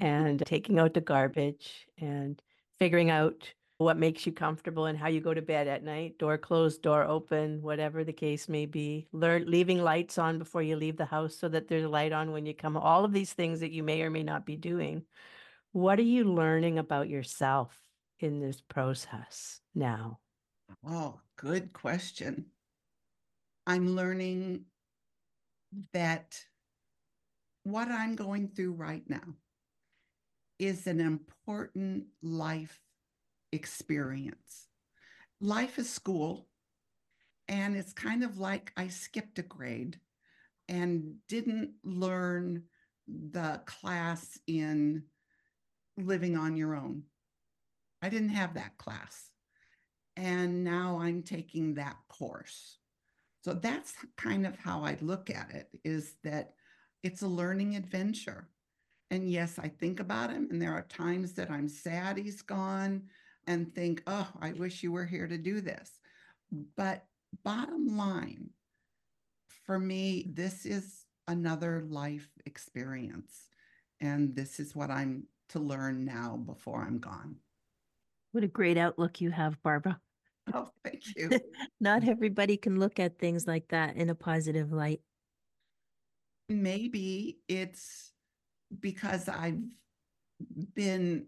[0.00, 0.06] mm-hmm.
[0.06, 2.40] and taking out the garbage and
[2.78, 6.36] figuring out what makes you comfortable and how you go to bed at night, door
[6.36, 9.06] closed, door open, whatever the case may be.
[9.12, 12.44] Learn leaving lights on before you leave the house so that there's light on when
[12.44, 12.76] you come.
[12.76, 15.04] All of these things that you may or may not be doing.
[15.70, 17.78] What are you learning about yourself
[18.18, 20.18] in this process now?
[20.84, 22.46] Oh, good question.
[23.64, 24.64] I'm learning
[25.92, 26.40] that
[27.62, 29.36] what I'm going through right now
[30.58, 32.80] is an important life
[33.52, 34.68] experience.
[35.40, 36.48] Life is school,
[37.48, 39.98] and it's kind of like I skipped a grade
[40.68, 42.64] and didn't learn
[43.06, 45.04] the class in
[45.96, 47.04] living on your own.
[48.02, 49.30] I didn't have that class.
[50.16, 52.78] And now I'm taking that course.
[53.44, 56.54] So that's kind of how I look at it is that
[57.02, 58.48] it's a learning adventure.
[59.10, 63.04] And yes, I think about him, and there are times that I'm sad he's gone
[63.48, 65.90] and think, oh, I wish you were here to do this.
[66.76, 67.04] But
[67.42, 68.50] bottom line,
[69.64, 73.48] for me, this is another life experience.
[74.00, 77.36] And this is what I'm to learn now before I'm gone.
[78.32, 79.98] What a great outlook you have, Barbara.
[80.54, 81.28] Oh, thank you.
[81.78, 85.02] Not everybody can look at things like that in a positive light.
[86.48, 88.14] maybe it's
[88.80, 89.60] because I've
[90.74, 91.26] been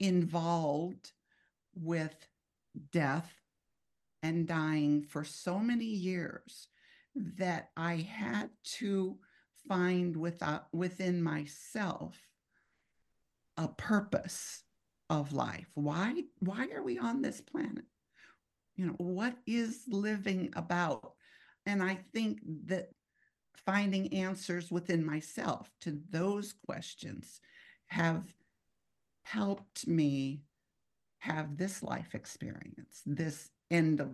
[0.00, 1.12] involved
[1.76, 2.14] with
[2.92, 3.32] death
[4.22, 6.68] and dying for so many years
[7.14, 9.18] that I had to
[9.68, 12.18] find without uh, within myself
[13.56, 14.62] a purpose
[15.10, 15.70] of life.
[15.74, 17.84] Why why are we on this planet?
[18.76, 21.14] You know, what is living about?
[21.66, 22.90] And I think that
[23.64, 27.40] finding answers within myself to those questions
[27.86, 28.34] have
[29.22, 30.42] helped me
[31.24, 34.10] have this life experience, this end of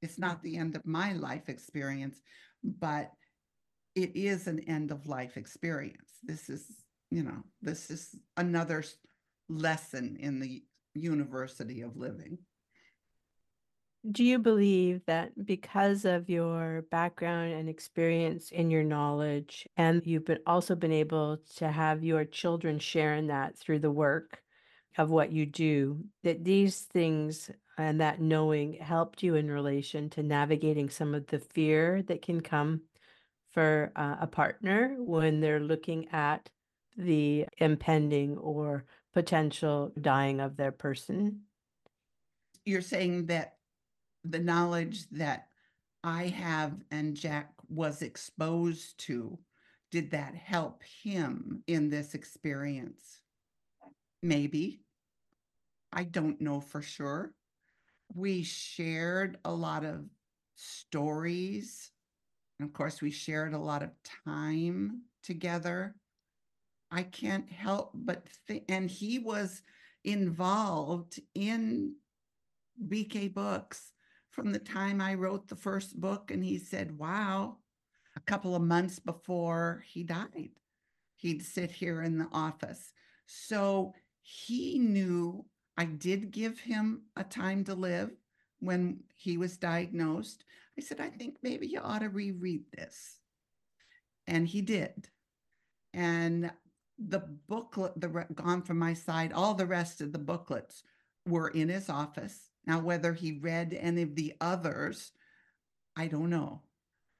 [0.00, 2.22] it's not the end of my life experience,
[2.64, 3.10] but
[3.94, 6.10] it is an end of life experience.
[6.22, 6.64] This is,
[7.10, 8.82] you know, this is another
[9.50, 10.64] lesson in the
[10.94, 12.38] university of living.
[14.10, 20.24] Do you believe that because of your background and experience in your knowledge, and you've
[20.24, 24.42] been also been able to have your children share in that through the work
[24.98, 30.22] of what you do, that these things and that knowing helped you in relation to
[30.22, 32.82] navigating some of the fear that can come
[33.52, 36.50] for uh, a partner when they're looking at
[36.96, 41.42] the impending or potential dying of their person?
[42.64, 43.56] You're saying that
[44.24, 45.48] the knowledge that
[46.04, 49.38] I have and Jack was exposed to,
[49.90, 53.19] did that help him in this experience?
[54.22, 54.80] Maybe.
[55.92, 57.32] I don't know for sure.
[58.14, 60.04] We shared a lot of
[60.54, 61.90] stories.
[62.58, 63.90] And of course, we shared a lot of
[64.24, 65.94] time together.
[66.90, 69.62] I can't help but think, and he was
[70.04, 71.94] involved in
[72.88, 73.92] BK Books
[74.30, 76.30] from the time I wrote the first book.
[76.30, 77.58] And he said, wow,
[78.16, 80.50] a couple of months before he died,
[81.16, 82.92] he'd sit here in the office.
[83.26, 83.94] So
[84.30, 85.44] he knew
[85.76, 88.10] I did give him a time to live
[88.60, 90.44] when he was diagnosed.
[90.78, 93.18] I said, I think maybe you ought to reread this.
[94.28, 95.08] And he did.
[95.92, 96.52] And
[96.96, 100.84] the booklet, the gone from my sight, all the rest of the booklets
[101.26, 102.50] were in his office.
[102.66, 105.10] Now, whether he read any of the others,
[105.96, 106.62] I don't know.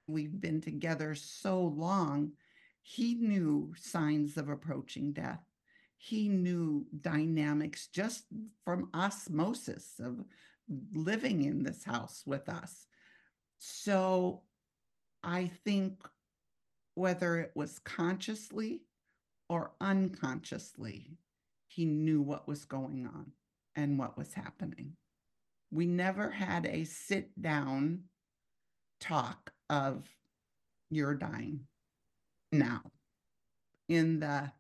[0.07, 2.33] We've been together so long.
[2.83, 5.41] He knew signs of approaching death.
[6.03, 8.25] He knew dynamics just
[8.65, 10.25] from osmosis of
[10.95, 12.87] living in this house with us.
[13.59, 14.41] So
[15.23, 16.03] I think
[16.95, 18.81] whether it was consciously
[19.51, 21.19] or unconsciously,
[21.69, 23.33] he knew what was going on
[23.77, 24.97] and what was happening.
[25.71, 28.05] We never had a sit down
[29.01, 30.09] talk of
[30.89, 31.67] you're dying
[32.53, 32.81] now.
[33.91, 34.51] In the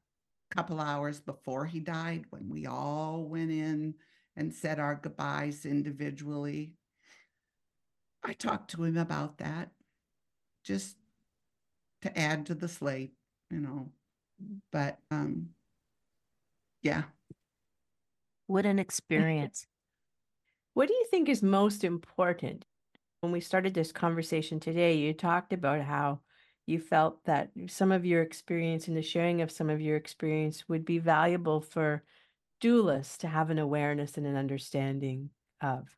[0.50, 3.94] couple hours before he died, when we all went in
[4.36, 6.74] and said our goodbyes individually,
[8.22, 9.70] I talked to him about that
[10.64, 10.96] just
[12.02, 13.12] to add to the slate,
[13.50, 13.90] you know.
[14.72, 15.50] But um
[16.82, 17.02] yeah,
[18.46, 19.66] What an experience.
[20.74, 22.64] What do you think is most important?
[23.20, 26.20] When we started this conversation today, you talked about how
[26.66, 30.68] you felt that some of your experience and the sharing of some of your experience
[30.68, 32.04] would be valuable for
[32.62, 35.30] doulas to have an awareness and an understanding
[35.60, 35.96] of.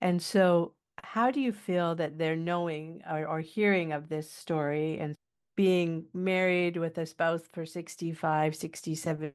[0.00, 4.98] And so, how do you feel that they're knowing or, or hearing of this story
[4.98, 5.14] and
[5.56, 9.32] being married with a spouse for 65, 67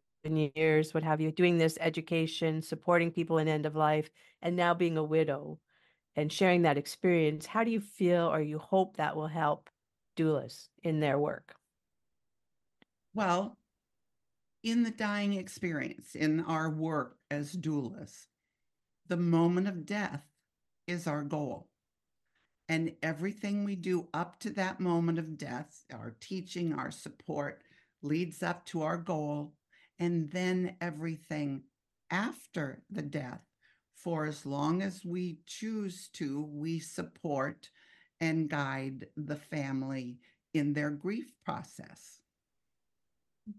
[0.55, 4.09] years, what have you, doing this education, supporting people in end of life,
[4.41, 5.59] and now being a widow
[6.15, 7.45] and sharing that experience?
[7.45, 9.69] How do you feel or you hope that will help
[10.19, 11.55] doulas in their work?
[13.13, 13.57] well,
[14.63, 18.27] in the dying experience, in our work as doulas,
[19.07, 20.23] the moment of death
[20.87, 21.67] is our goal.
[22.67, 27.63] And everything we do up to that moment of death, our teaching, our support,
[28.01, 29.53] leads up to our goal.
[29.97, 31.63] And then everything
[32.11, 33.41] after the death,
[33.95, 37.69] for as long as we choose to, we support
[38.21, 40.17] and guide the family
[40.53, 42.19] in their grief process.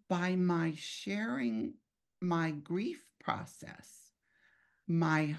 [0.09, 1.75] By my sharing
[2.21, 4.13] my grief process,
[4.87, 5.37] my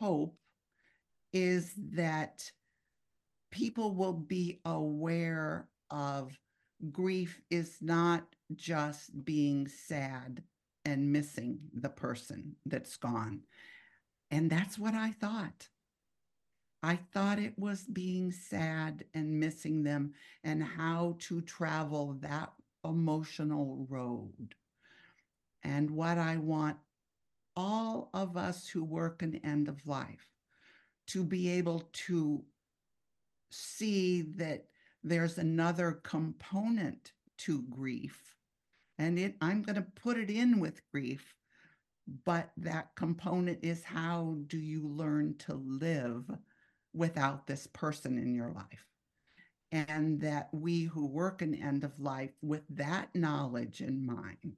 [0.00, 0.36] hope
[1.32, 2.50] is that
[3.50, 6.36] people will be aware of
[6.90, 8.24] grief is not
[8.54, 10.42] just being sad
[10.84, 13.42] and missing the person that's gone.
[14.30, 15.68] And that's what I thought.
[16.82, 20.14] I thought it was being sad and missing them
[20.44, 22.52] and how to travel that
[22.84, 24.54] emotional road.
[25.62, 26.78] And what I want
[27.56, 30.30] all of us who work in end of life
[31.08, 32.42] to be able to
[33.50, 34.64] see that
[35.02, 38.36] there's another component to grief.
[38.98, 41.34] And it, I'm going to put it in with grief,
[42.24, 46.24] but that component is how do you learn to live
[46.92, 48.86] without this person in your life?
[49.72, 54.56] And that we who work in end of life with that knowledge in mind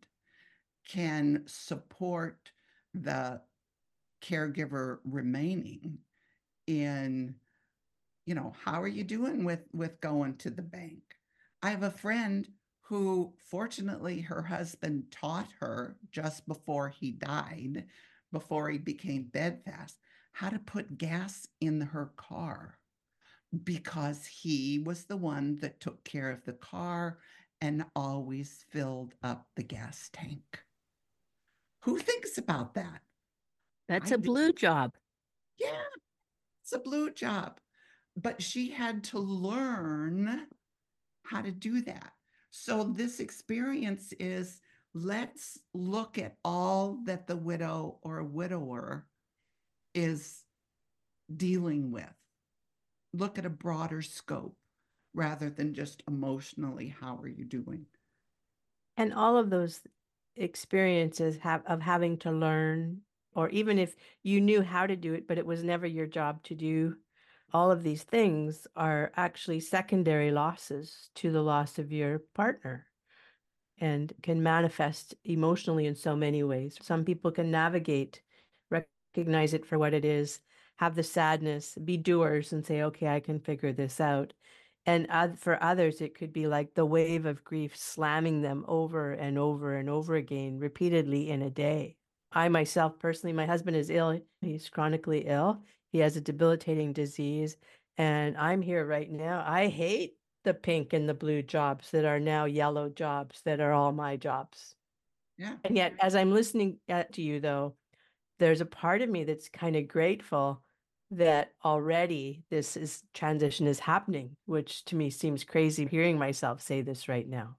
[0.88, 2.50] can support
[2.94, 3.40] the
[4.22, 5.98] caregiver remaining
[6.66, 7.34] in
[8.24, 11.02] you know how are you doing with with going to the bank
[11.62, 12.48] i have a friend
[12.82, 17.84] who fortunately her husband taught her just before he died
[18.32, 19.98] before he became bedfast
[20.32, 22.78] how to put gas in her car
[23.64, 27.18] because he was the one that took care of the car
[27.60, 30.64] and always filled up the gas tank
[31.84, 33.02] who thinks about that
[33.88, 34.92] That's I a blue job.
[35.58, 35.84] yeah,
[36.62, 37.58] it's a blue job.
[38.16, 40.46] But she had to learn
[41.24, 42.12] how to do that.
[42.50, 44.60] So this experience is
[44.94, 49.06] let's look at all that the widow or widower
[49.94, 50.42] is
[51.34, 52.12] dealing with
[53.14, 54.56] look at a broader scope
[55.14, 57.86] rather than just emotionally, how are you doing?
[58.96, 59.80] And all of those
[60.36, 63.02] experiences have of having to learn,
[63.34, 66.42] or even if you knew how to do it, but it was never your job
[66.44, 66.96] to do,
[67.52, 72.86] all of these things are actually secondary losses to the loss of your partner
[73.78, 76.78] and can manifest emotionally in so many ways.
[76.80, 78.22] Some people can navigate,
[79.14, 80.40] recognize it for what it is,
[80.76, 84.32] have the sadness, be doers and say, okay, I can figure this out.
[84.86, 89.12] And oth- for others, it could be like the wave of grief slamming them over
[89.12, 91.96] and over and over again, repeatedly in a day.
[92.32, 94.18] I myself, personally, my husband is ill.
[94.40, 95.60] He's chronically ill.
[95.92, 97.56] He has a debilitating disease.
[97.98, 99.44] And I'm here right now.
[99.46, 103.72] I hate the pink and the blue jobs that are now yellow jobs that are
[103.72, 104.74] all my jobs.
[105.36, 105.56] Yeah.
[105.64, 107.76] And yet, as I'm listening to you, though,
[108.38, 110.62] there's a part of me that's kind of grateful
[111.10, 116.82] that already this is transition is happening, which to me seems crazy hearing myself say
[116.82, 117.58] this right now.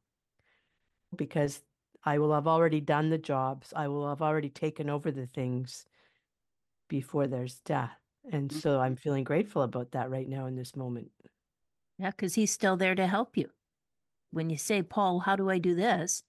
[1.15, 1.61] Because
[2.03, 5.85] I will have already done the jobs, I will have already taken over the things
[6.89, 7.97] before there's death.
[8.31, 8.59] And Mhm.
[8.61, 11.11] so I'm feeling grateful about that right now in this moment.
[11.97, 13.51] Yeah, because he's still there to help you.
[14.31, 16.23] When you say, Paul, how do I do this?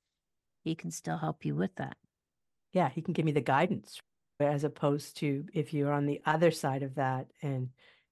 [0.64, 1.96] He can still help you with that.
[2.72, 4.00] yeah, he can give me the guidance
[4.40, 7.68] as opposed to if you're on the other side of that and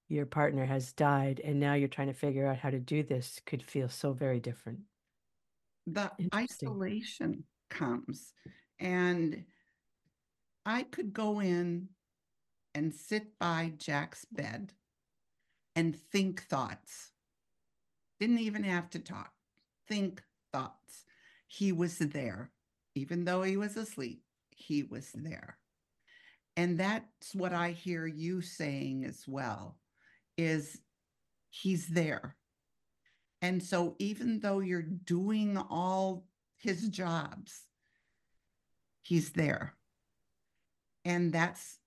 [0.07, 3.41] your partner has died and now you're trying to figure out how to do this
[3.45, 4.79] could feel so very different.
[5.87, 8.33] the isolation comes
[8.79, 9.43] and
[10.65, 11.89] i could go in
[12.75, 14.73] and sit by jack's bed
[15.75, 17.11] and think thoughts.
[18.19, 19.31] Didn't even have to talk.
[19.87, 20.21] Think
[20.51, 21.03] thoughts.
[21.47, 22.51] He was there.
[22.93, 24.21] Even though he was asleep
[24.55, 25.57] he was there
[26.57, 29.77] and that's what i hear you saying as well
[30.37, 30.79] is
[31.49, 32.35] he's there
[33.43, 36.23] and so, even though you're doing all
[36.55, 37.63] his jobs,
[39.01, 39.75] he's there.
[41.03, 41.77] And that's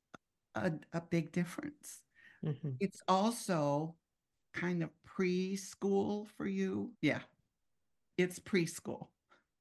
[0.55, 2.03] a, a big difference.
[2.45, 2.77] Mhm.
[2.79, 3.97] It's also
[4.53, 6.93] kind of preschool for you.
[7.01, 7.21] Yeah,
[8.19, 9.09] it's preschool.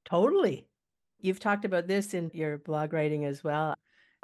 [0.04, 0.68] Totally.
[1.18, 3.74] You've talked about this in your blog writing as well.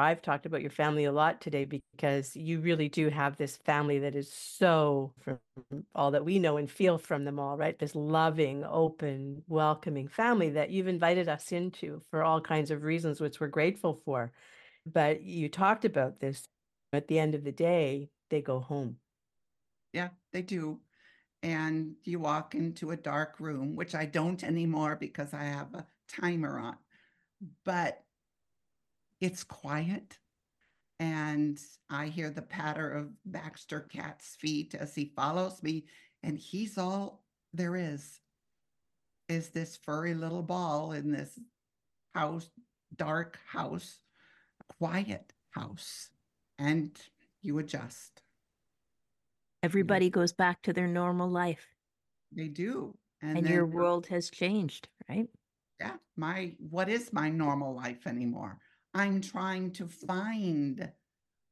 [0.03, 3.99] I've talked about your family a lot today because you really do have this family
[4.01, 5.39] that is so, from
[5.95, 7.79] all that we know and feel from them all, right?
[7.79, 13.21] This loving, open, welcoming family that you've invited us into for all kinds of reasons,
[13.21, 14.33] which we're grateful for.
[14.85, 16.47] But you talked about this.
[16.95, 18.97] At the end of the day, they go home.
[19.95, 20.81] Yeah, they do.
[21.43, 25.87] And you walk into a dark room, which I don't anymore because I have a
[26.09, 26.77] timer on,
[27.65, 28.05] but
[29.23, 30.19] it's quiet.
[30.99, 31.59] And
[31.89, 35.87] I hear the patter of Baxter Cat's feet as he follows me,
[36.23, 38.21] and he's all there is.
[39.29, 41.39] Is this furry little ball in this
[42.15, 42.51] house,
[42.95, 44.01] dark house,
[44.79, 46.11] quiet house,
[46.59, 46.91] and
[47.41, 48.23] you adjust.
[49.63, 51.67] Everybody goes back to their normal life,
[52.33, 52.97] They do.
[53.23, 55.29] and, then your world has changed, right?
[55.81, 58.59] yeah, my what is my normal life anymore?
[58.95, 60.93] I'm trying to find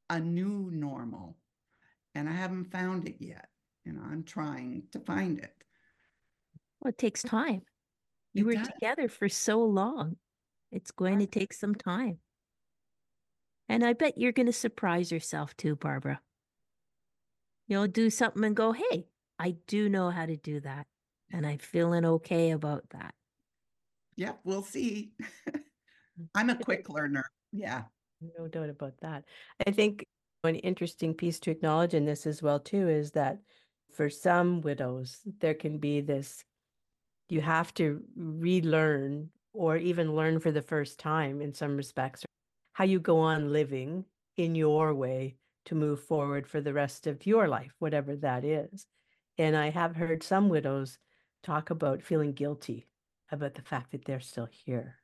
[0.08, 1.36] a new normal
[2.14, 3.48] and I haven't found it yet.
[3.84, 5.54] You know, I'm trying to find it.
[6.80, 7.62] Well, it takes time.
[8.34, 8.68] You It were does.
[8.68, 10.16] together for so long.
[10.70, 12.18] It's going to take some time.
[13.68, 16.20] And I bet you're going to surprise yourself too, Barbara.
[17.68, 19.06] You'll do something and go, hey,
[19.38, 20.86] I do know how to do that.
[21.32, 23.14] And I'm feeling okay about that.
[24.16, 25.12] Yeah, we'll see.
[26.34, 27.24] I'm a quick learner.
[27.52, 27.82] Yeah.
[28.36, 29.24] No doubt about that.
[29.66, 30.04] I think
[30.44, 33.38] an interesting piece to acknowledge in this as well too is that
[33.92, 36.44] for some widows there can be this
[37.28, 42.24] you have to relearn or even learn for the first time in some respects
[42.72, 44.04] how you go on living
[44.36, 48.86] in your way to move forward for the rest of your life whatever that is
[49.36, 50.98] and i have heard some widows
[51.42, 52.86] talk about feeling guilty
[53.30, 54.99] about the fact that they're still here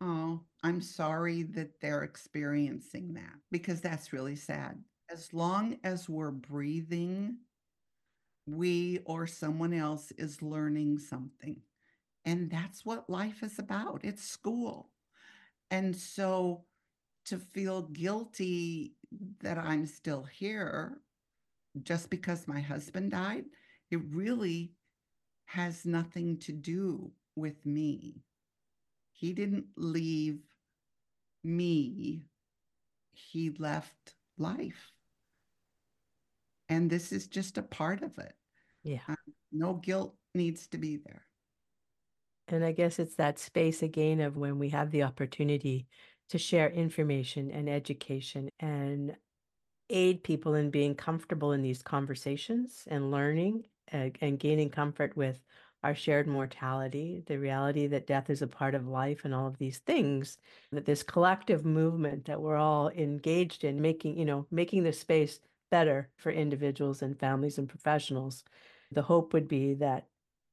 [0.00, 4.82] Oh, I'm sorry that they're experiencing that because that's really sad.
[5.10, 7.38] As long as we're breathing,
[8.46, 11.60] we or someone else is learning something.
[12.24, 14.02] And that's what life is about.
[14.04, 14.90] It's school.
[15.70, 16.64] And so
[17.26, 18.96] to feel guilty
[19.42, 20.98] that I'm still here
[21.82, 23.46] just because my husband died,
[23.90, 24.72] it really
[25.46, 28.22] has nothing to do with me.
[29.18, 30.38] He didn't leave
[31.42, 32.22] me,
[33.10, 34.92] he left life.
[36.68, 38.32] And this is just a part of it.
[38.84, 39.00] Yeah.
[39.50, 41.22] No guilt needs to be there.
[42.46, 45.88] And I guess it's that space again of when we have the opportunity
[46.28, 49.16] to share information and education and
[49.90, 55.42] aid people in being comfortable in these conversations and learning uh, and gaining comfort with
[55.84, 59.58] our shared mortality, the reality that death is a part of life and all of
[59.58, 60.38] these things,
[60.72, 65.40] that this collective movement that we're all engaged in making, you know, making the space
[65.70, 68.42] better for individuals and families and professionals.
[68.90, 70.06] The hope would be that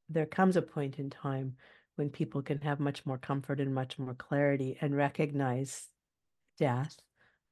[0.10, 1.56] there comes a point in time
[1.96, 5.88] when people can have much more comfort and much more clarity and recognize
[6.60, 6.98] death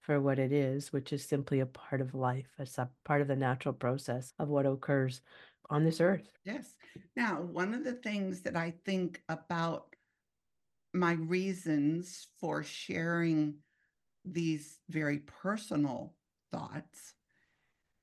[0.01, 3.27] for what it is, which is simply a part of life, a sub- part of
[3.27, 5.21] the natural process of what occurs
[5.69, 6.29] on this earth.
[6.45, 6.75] Yes.
[7.15, 9.95] Now, one of the things that I think about
[10.93, 13.55] my reasons for sharing
[14.25, 16.13] these very personal
[16.51, 17.13] thoughts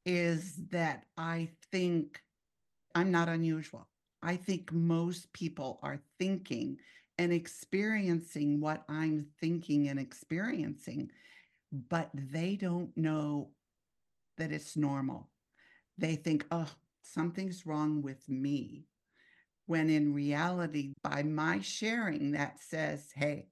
[0.05, 2.21] is that I think
[2.95, 3.87] I'm not unusual.
[4.23, 6.79] I think most people are thinking
[7.19, 11.11] and experiencing what I'm thinking and experiencing,
[11.89, 13.51] but they don't know
[14.39, 15.29] that it's normal.
[15.99, 16.71] They think, oh,
[17.13, 18.87] something's wrong with me.
[19.67, 23.47] When in reality, by my sharing, that says, hey,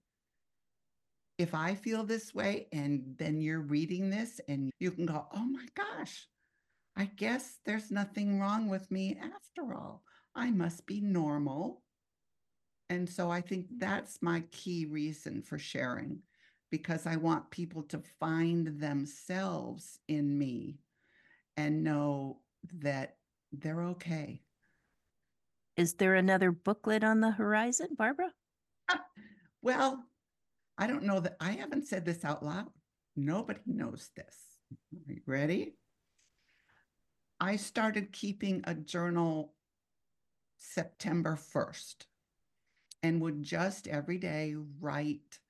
[1.39, 5.45] if I feel this way, and then you're reading this, and you can go, oh
[5.45, 6.27] my gosh,
[6.97, 10.03] I guess there's nothing wrong with me after all.
[10.35, 11.83] I must be normal.
[12.91, 16.19] And so I think that's my key reason for sharing
[16.71, 20.81] because I want people to find themselves in me
[21.57, 22.41] and know
[22.81, 23.18] that
[23.53, 24.41] they're okay.
[25.77, 28.33] Is there another booklet on the horizon, Barbara?
[29.61, 30.05] Well,
[30.79, 32.69] I don't know that I haven't said this out loud.
[33.17, 34.37] Nobody knows this.
[34.73, 35.75] Are you ready?
[37.41, 39.55] I started keeping a journal
[40.59, 42.07] September 1st
[43.03, 45.41] and would just every day write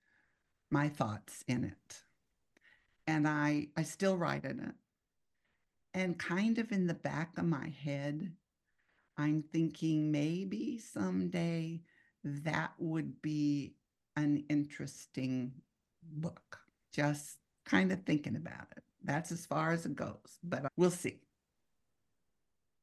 [0.71, 2.03] my thoughts in it.
[3.07, 4.75] And I I still write in it.
[5.99, 8.31] And kind of in the back of my head,
[9.17, 11.81] I'm thinking maybe someday
[12.23, 13.75] that would be
[14.15, 15.51] an interesting
[16.05, 16.61] book.
[16.93, 18.85] Just kind of thinking about it.
[19.03, 21.19] That's as far as it goes, but we'll see.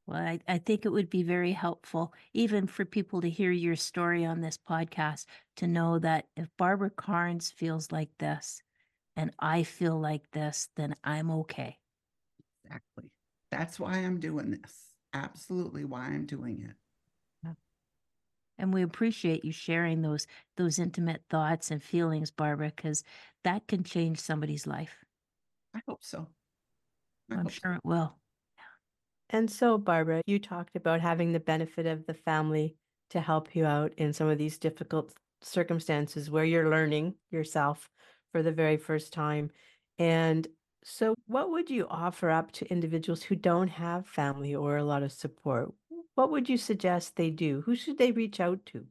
[0.08, 3.78] Well, I, I think it would be very helpful, even for people to hear your
[3.78, 5.24] story on this podcast,
[5.56, 8.62] to know that if Barbara Karnes feels like this
[9.16, 11.80] and I feel like this, then I'm okay.
[12.66, 13.12] Exactly.
[13.52, 14.94] That's why I'm doing this.
[15.14, 16.76] Absolutely why I'm doing it.
[18.58, 23.04] And we appreciate you sharing those those intimate thoughts and feelings, Barbara, because
[23.44, 25.04] that can change somebody's life.
[25.74, 26.28] I hope so.
[27.30, 27.60] I I'm hope so.
[27.62, 28.16] sure it will.
[29.30, 32.78] And so, Barbara, you talked about having the benefit of the family
[33.10, 37.90] to help you out in some of these difficult circumstances where you're learning yourself
[38.32, 39.52] for the very first time.
[40.00, 40.48] And
[40.88, 45.02] so, what would you offer up to individuals who don't have family or a lot
[45.02, 45.74] of support?
[46.14, 47.62] What would you suggest they do?
[47.66, 48.86] Who should they reach out to?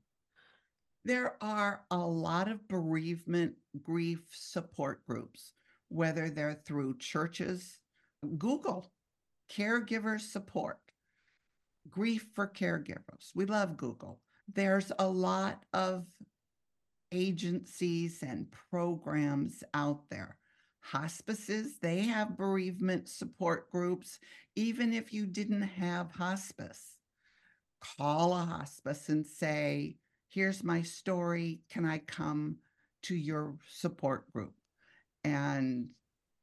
[1.04, 5.52] There are a lot of bereavement grief support groups,
[5.88, 7.78] whether they're through churches,
[8.38, 8.90] Google
[9.48, 10.80] caregiver support,
[11.88, 13.30] grief for caregivers.
[13.36, 14.20] We love Google.
[14.52, 16.06] There's a lot of
[17.12, 20.38] agencies and programs out there.
[20.84, 24.18] Hospices, they have bereavement support groups.
[24.54, 26.98] Even if you didn't have hospice,
[27.80, 29.96] call a hospice and say,
[30.28, 31.62] here's my story.
[31.70, 32.58] Can I come
[33.04, 34.52] to your support group?
[35.24, 35.88] And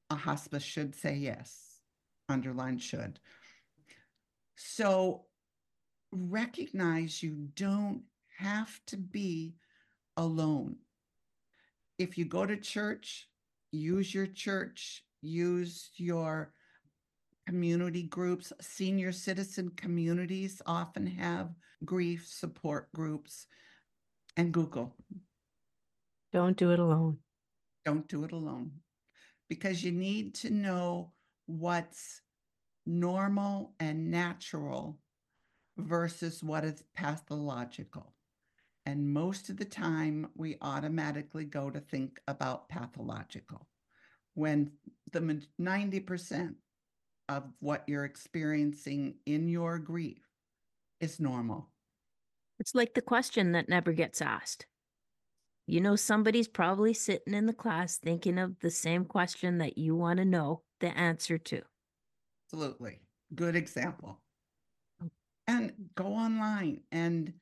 [0.09, 1.79] a hospice should say yes,
[2.27, 3.19] underline should.
[4.55, 5.25] So
[6.11, 8.03] recognize you don't
[8.39, 9.53] have to be
[10.17, 10.77] alone.
[11.99, 13.27] If you go to church,
[13.71, 16.53] use your church, use your
[17.47, 18.53] community groups.
[18.61, 21.49] Senior citizen communities often have
[21.83, 23.47] grief support groups
[24.37, 24.95] and Google.
[26.31, 27.17] Don't do it alone.
[27.85, 28.71] Don't do it alone
[29.49, 31.11] because you need to know
[31.45, 32.21] what's
[32.85, 34.97] normal and natural
[35.77, 38.13] versus what is pathological.
[38.85, 43.67] And most of the time, we automatically go to think about pathological
[44.33, 44.71] when
[45.11, 46.55] the 90%
[47.29, 50.27] of what you're experiencing in your grief
[50.99, 51.69] is normal.
[52.59, 54.65] It's like the question that never gets asked.
[55.67, 59.95] You know, somebody's probably sitting in the class thinking of the same question that you
[59.95, 61.61] want to know the answer to.
[62.47, 62.99] Absolutely.
[63.33, 64.19] good example.
[65.01, 65.09] Mm.
[65.47, 67.33] And go online and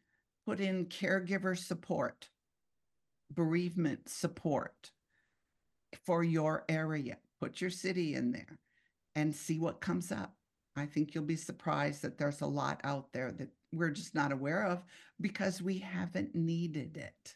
[0.49, 2.27] put in caregiver support,
[3.31, 4.89] bereavement support
[6.07, 7.17] for your area.
[7.39, 8.57] Put your city in there
[9.15, 10.33] and see what comes up.
[10.75, 14.31] I think you'll be surprised that there's a lot out there that we're just not
[14.31, 14.83] aware of
[15.21, 17.35] because we haven't needed it.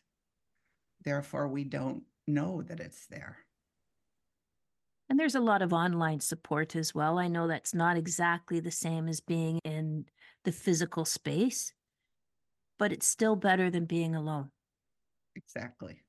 [1.05, 3.37] Therefore, we don't know that it's there.
[5.07, 7.19] And there's a lot of online support as well.
[7.19, 10.05] I know that's not exactly the same as being in
[10.45, 11.73] the physical space,
[12.83, 14.51] but it's still better than being alone.
[15.37, 16.03] Exactly.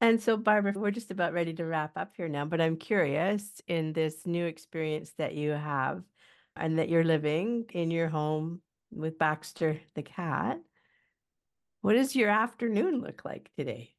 [0.00, 3.60] And so, Barbara, we're just about ready to wrap up here now, but I'm curious
[3.68, 6.02] in this new experience that you have
[6.56, 8.60] and that you're living in your home
[8.90, 10.58] with Baxter the cat.
[11.82, 13.94] What does your afternoon look like today?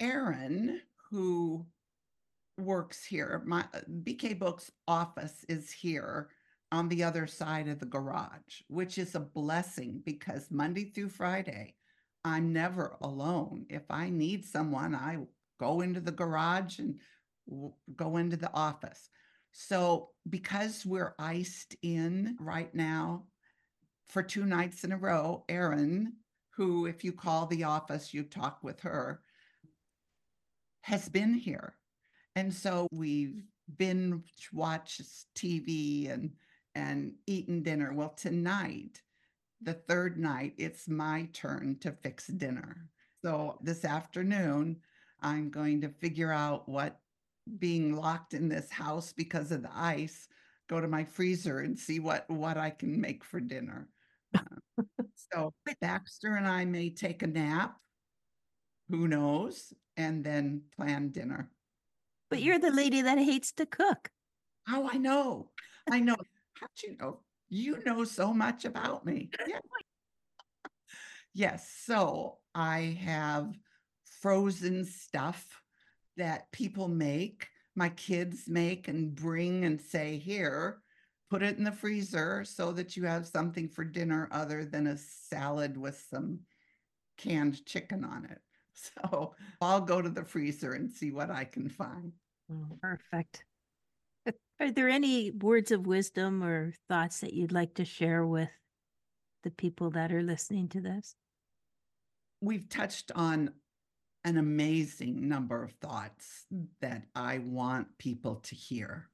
[0.00, 1.64] Aaron, who
[2.58, 6.28] works here, my uh, BK Books office is here
[6.74, 11.74] on the other side of the garage, which is a blessing because Monday through Friday,
[12.24, 13.66] I'm never alone.
[13.70, 15.18] If I need someone, I
[15.60, 16.98] go into the garage and
[17.94, 19.08] go into the office.
[19.52, 23.26] So, because we're iced in right now
[24.08, 26.14] for two nights in a row, Erin,
[26.56, 29.20] who, if you call the office, you talk with her,
[30.82, 31.74] has been here.
[32.36, 33.44] And so we've
[33.76, 34.22] been
[34.52, 35.02] watched
[35.36, 36.30] TV and
[36.74, 37.92] and eaten dinner.
[37.92, 39.00] Well, tonight
[39.64, 42.88] the third night, it's my turn to fix dinner.
[43.24, 44.76] So this afternoon,
[45.22, 47.00] I'm going to figure out what
[47.58, 50.28] being locked in this house because of the ice,
[50.68, 53.88] go to my freezer and see what what I can make for dinner.
[54.34, 54.82] Uh,
[55.32, 57.76] so Baxter and I may take a nap,
[58.90, 61.50] who knows, and then plan dinner.
[62.28, 64.10] But you're the lady that hates to cook.
[64.68, 65.50] Oh, I know.
[65.90, 66.16] I know.
[66.64, 67.20] How'd you know?
[67.50, 69.28] You know so much about me.
[69.46, 69.58] Yeah.
[71.34, 71.70] yes.
[71.84, 73.52] So I have
[74.22, 75.60] frozen stuff
[76.16, 80.80] that people make, my kids make and bring and say, here,
[81.28, 84.96] put it in the freezer so that you have something for dinner other than a
[84.96, 86.40] salad with some
[87.18, 88.38] canned chicken on it.
[88.76, 92.12] So I'll go to the freezer and see what I can find.
[92.50, 93.44] Oh, perfect.
[94.60, 98.50] Are there any words of wisdom or thoughts that you'd like to share with
[99.42, 101.16] the people that are listening to this?
[102.40, 103.50] We've touched on
[104.24, 106.46] an amazing number of thoughts
[106.80, 109.10] that I want people to hear.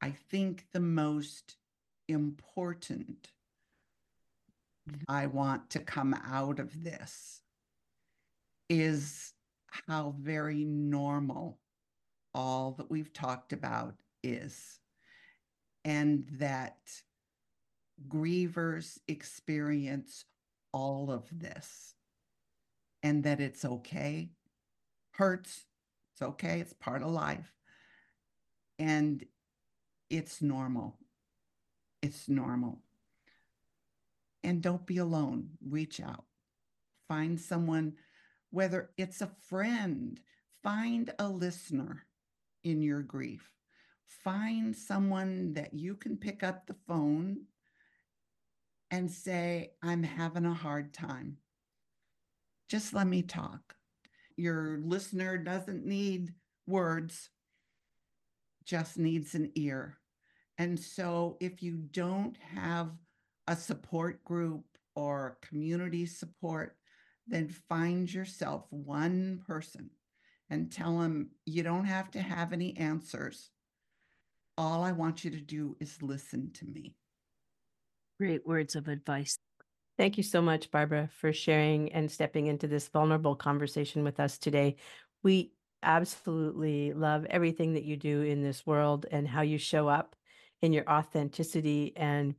[0.00, 1.56] I think the most
[2.08, 3.28] important
[4.88, 5.02] mm-hmm.
[5.08, 7.40] I want to come out of this
[8.68, 9.32] is
[9.66, 11.58] how very normal
[12.34, 14.78] all that we've talked about is,
[15.84, 16.78] and that
[18.08, 20.24] grievers experience
[20.72, 21.94] all of this,
[23.02, 24.30] and that it's okay.
[25.12, 25.66] Hurts,
[26.12, 27.52] it's okay, it's part of life.
[28.78, 29.24] And
[30.10, 30.98] it's normal.
[32.02, 32.80] It's normal.
[34.42, 35.50] And don't be alone.
[35.66, 36.24] Reach out.
[37.06, 37.94] Find someone,
[38.50, 40.18] whether it's a friend,
[40.62, 42.06] find a listener
[42.64, 43.52] in your grief
[44.22, 47.44] find someone that you can pick up the phone
[48.90, 51.38] and say, I'm having a hard time.
[52.68, 53.74] Just let me talk.
[54.36, 56.32] Your listener doesn't need
[56.66, 57.30] words,
[58.64, 59.98] just needs an ear.
[60.58, 62.90] And so if you don't have
[63.46, 66.76] a support group or community support,
[67.26, 69.90] then find yourself one person
[70.50, 73.51] and tell them you don't have to have any answers
[74.56, 76.94] all I want you to do is listen to me.
[78.18, 79.38] Great words of advice.
[79.98, 84.38] Thank you so much, Barbara, for sharing and stepping into this vulnerable conversation with us
[84.38, 84.76] today.
[85.22, 90.16] We absolutely love everything that you do in this world and how you show up
[90.62, 92.34] in your authenticity and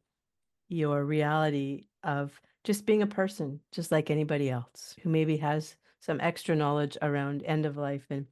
[0.69, 6.19] your reality of just being a person, just like anybody else who maybe has some
[6.21, 8.25] extra knowledge around end of life and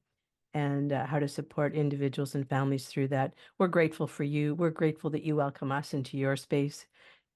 [0.53, 3.33] and uh, how to support individuals and families through that.
[3.57, 4.55] We're grateful for you.
[4.55, 6.85] We're grateful that you welcome us into your space.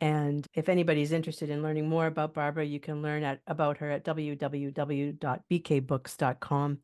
[0.02, 3.90] And if anybody's interested in learning more about Barbara, you can learn at, about her
[3.90, 6.80] at www.bkbooks.com.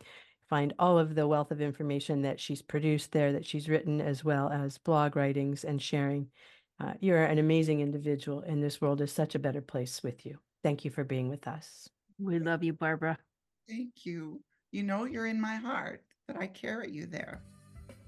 [0.50, 4.24] Find all of the wealth of information that she's produced there, that she's written, as
[4.24, 6.28] well as blog writings and sharing.
[6.80, 10.40] Uh, you're an amazing individual, and this world is such a better place with you.
[10.64, 11.90] Thank you for being with us.
[12.18, 13.18] We love you, Barbara.
[13.68, 14.42] Thank you.
[14.72, 17.40] You know, you're in my heart that I carry you there.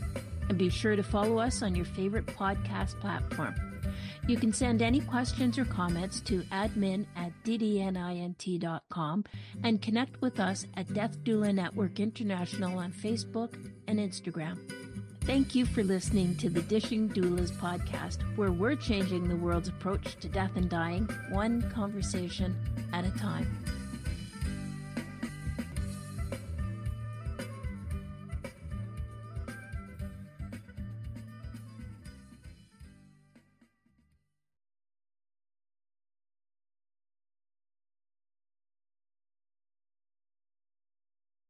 [0.50, 3.56] And be sure to follow us on your favorite podcast platform.
[4.28, 9.26] You can send any questions or comments to admin at ddnint.com
[9.64, 13.56] and connect with us at Death Doula Network International on Facebook
[13.88, 14.60] and Instagram.
[15.26, 20.16] Thank you for listening to the Dishing Doulas podcast, where we're changing the world's approach
[20.20, 22.56] to death and dying, one conversation
[22.92, 23.46] at a time.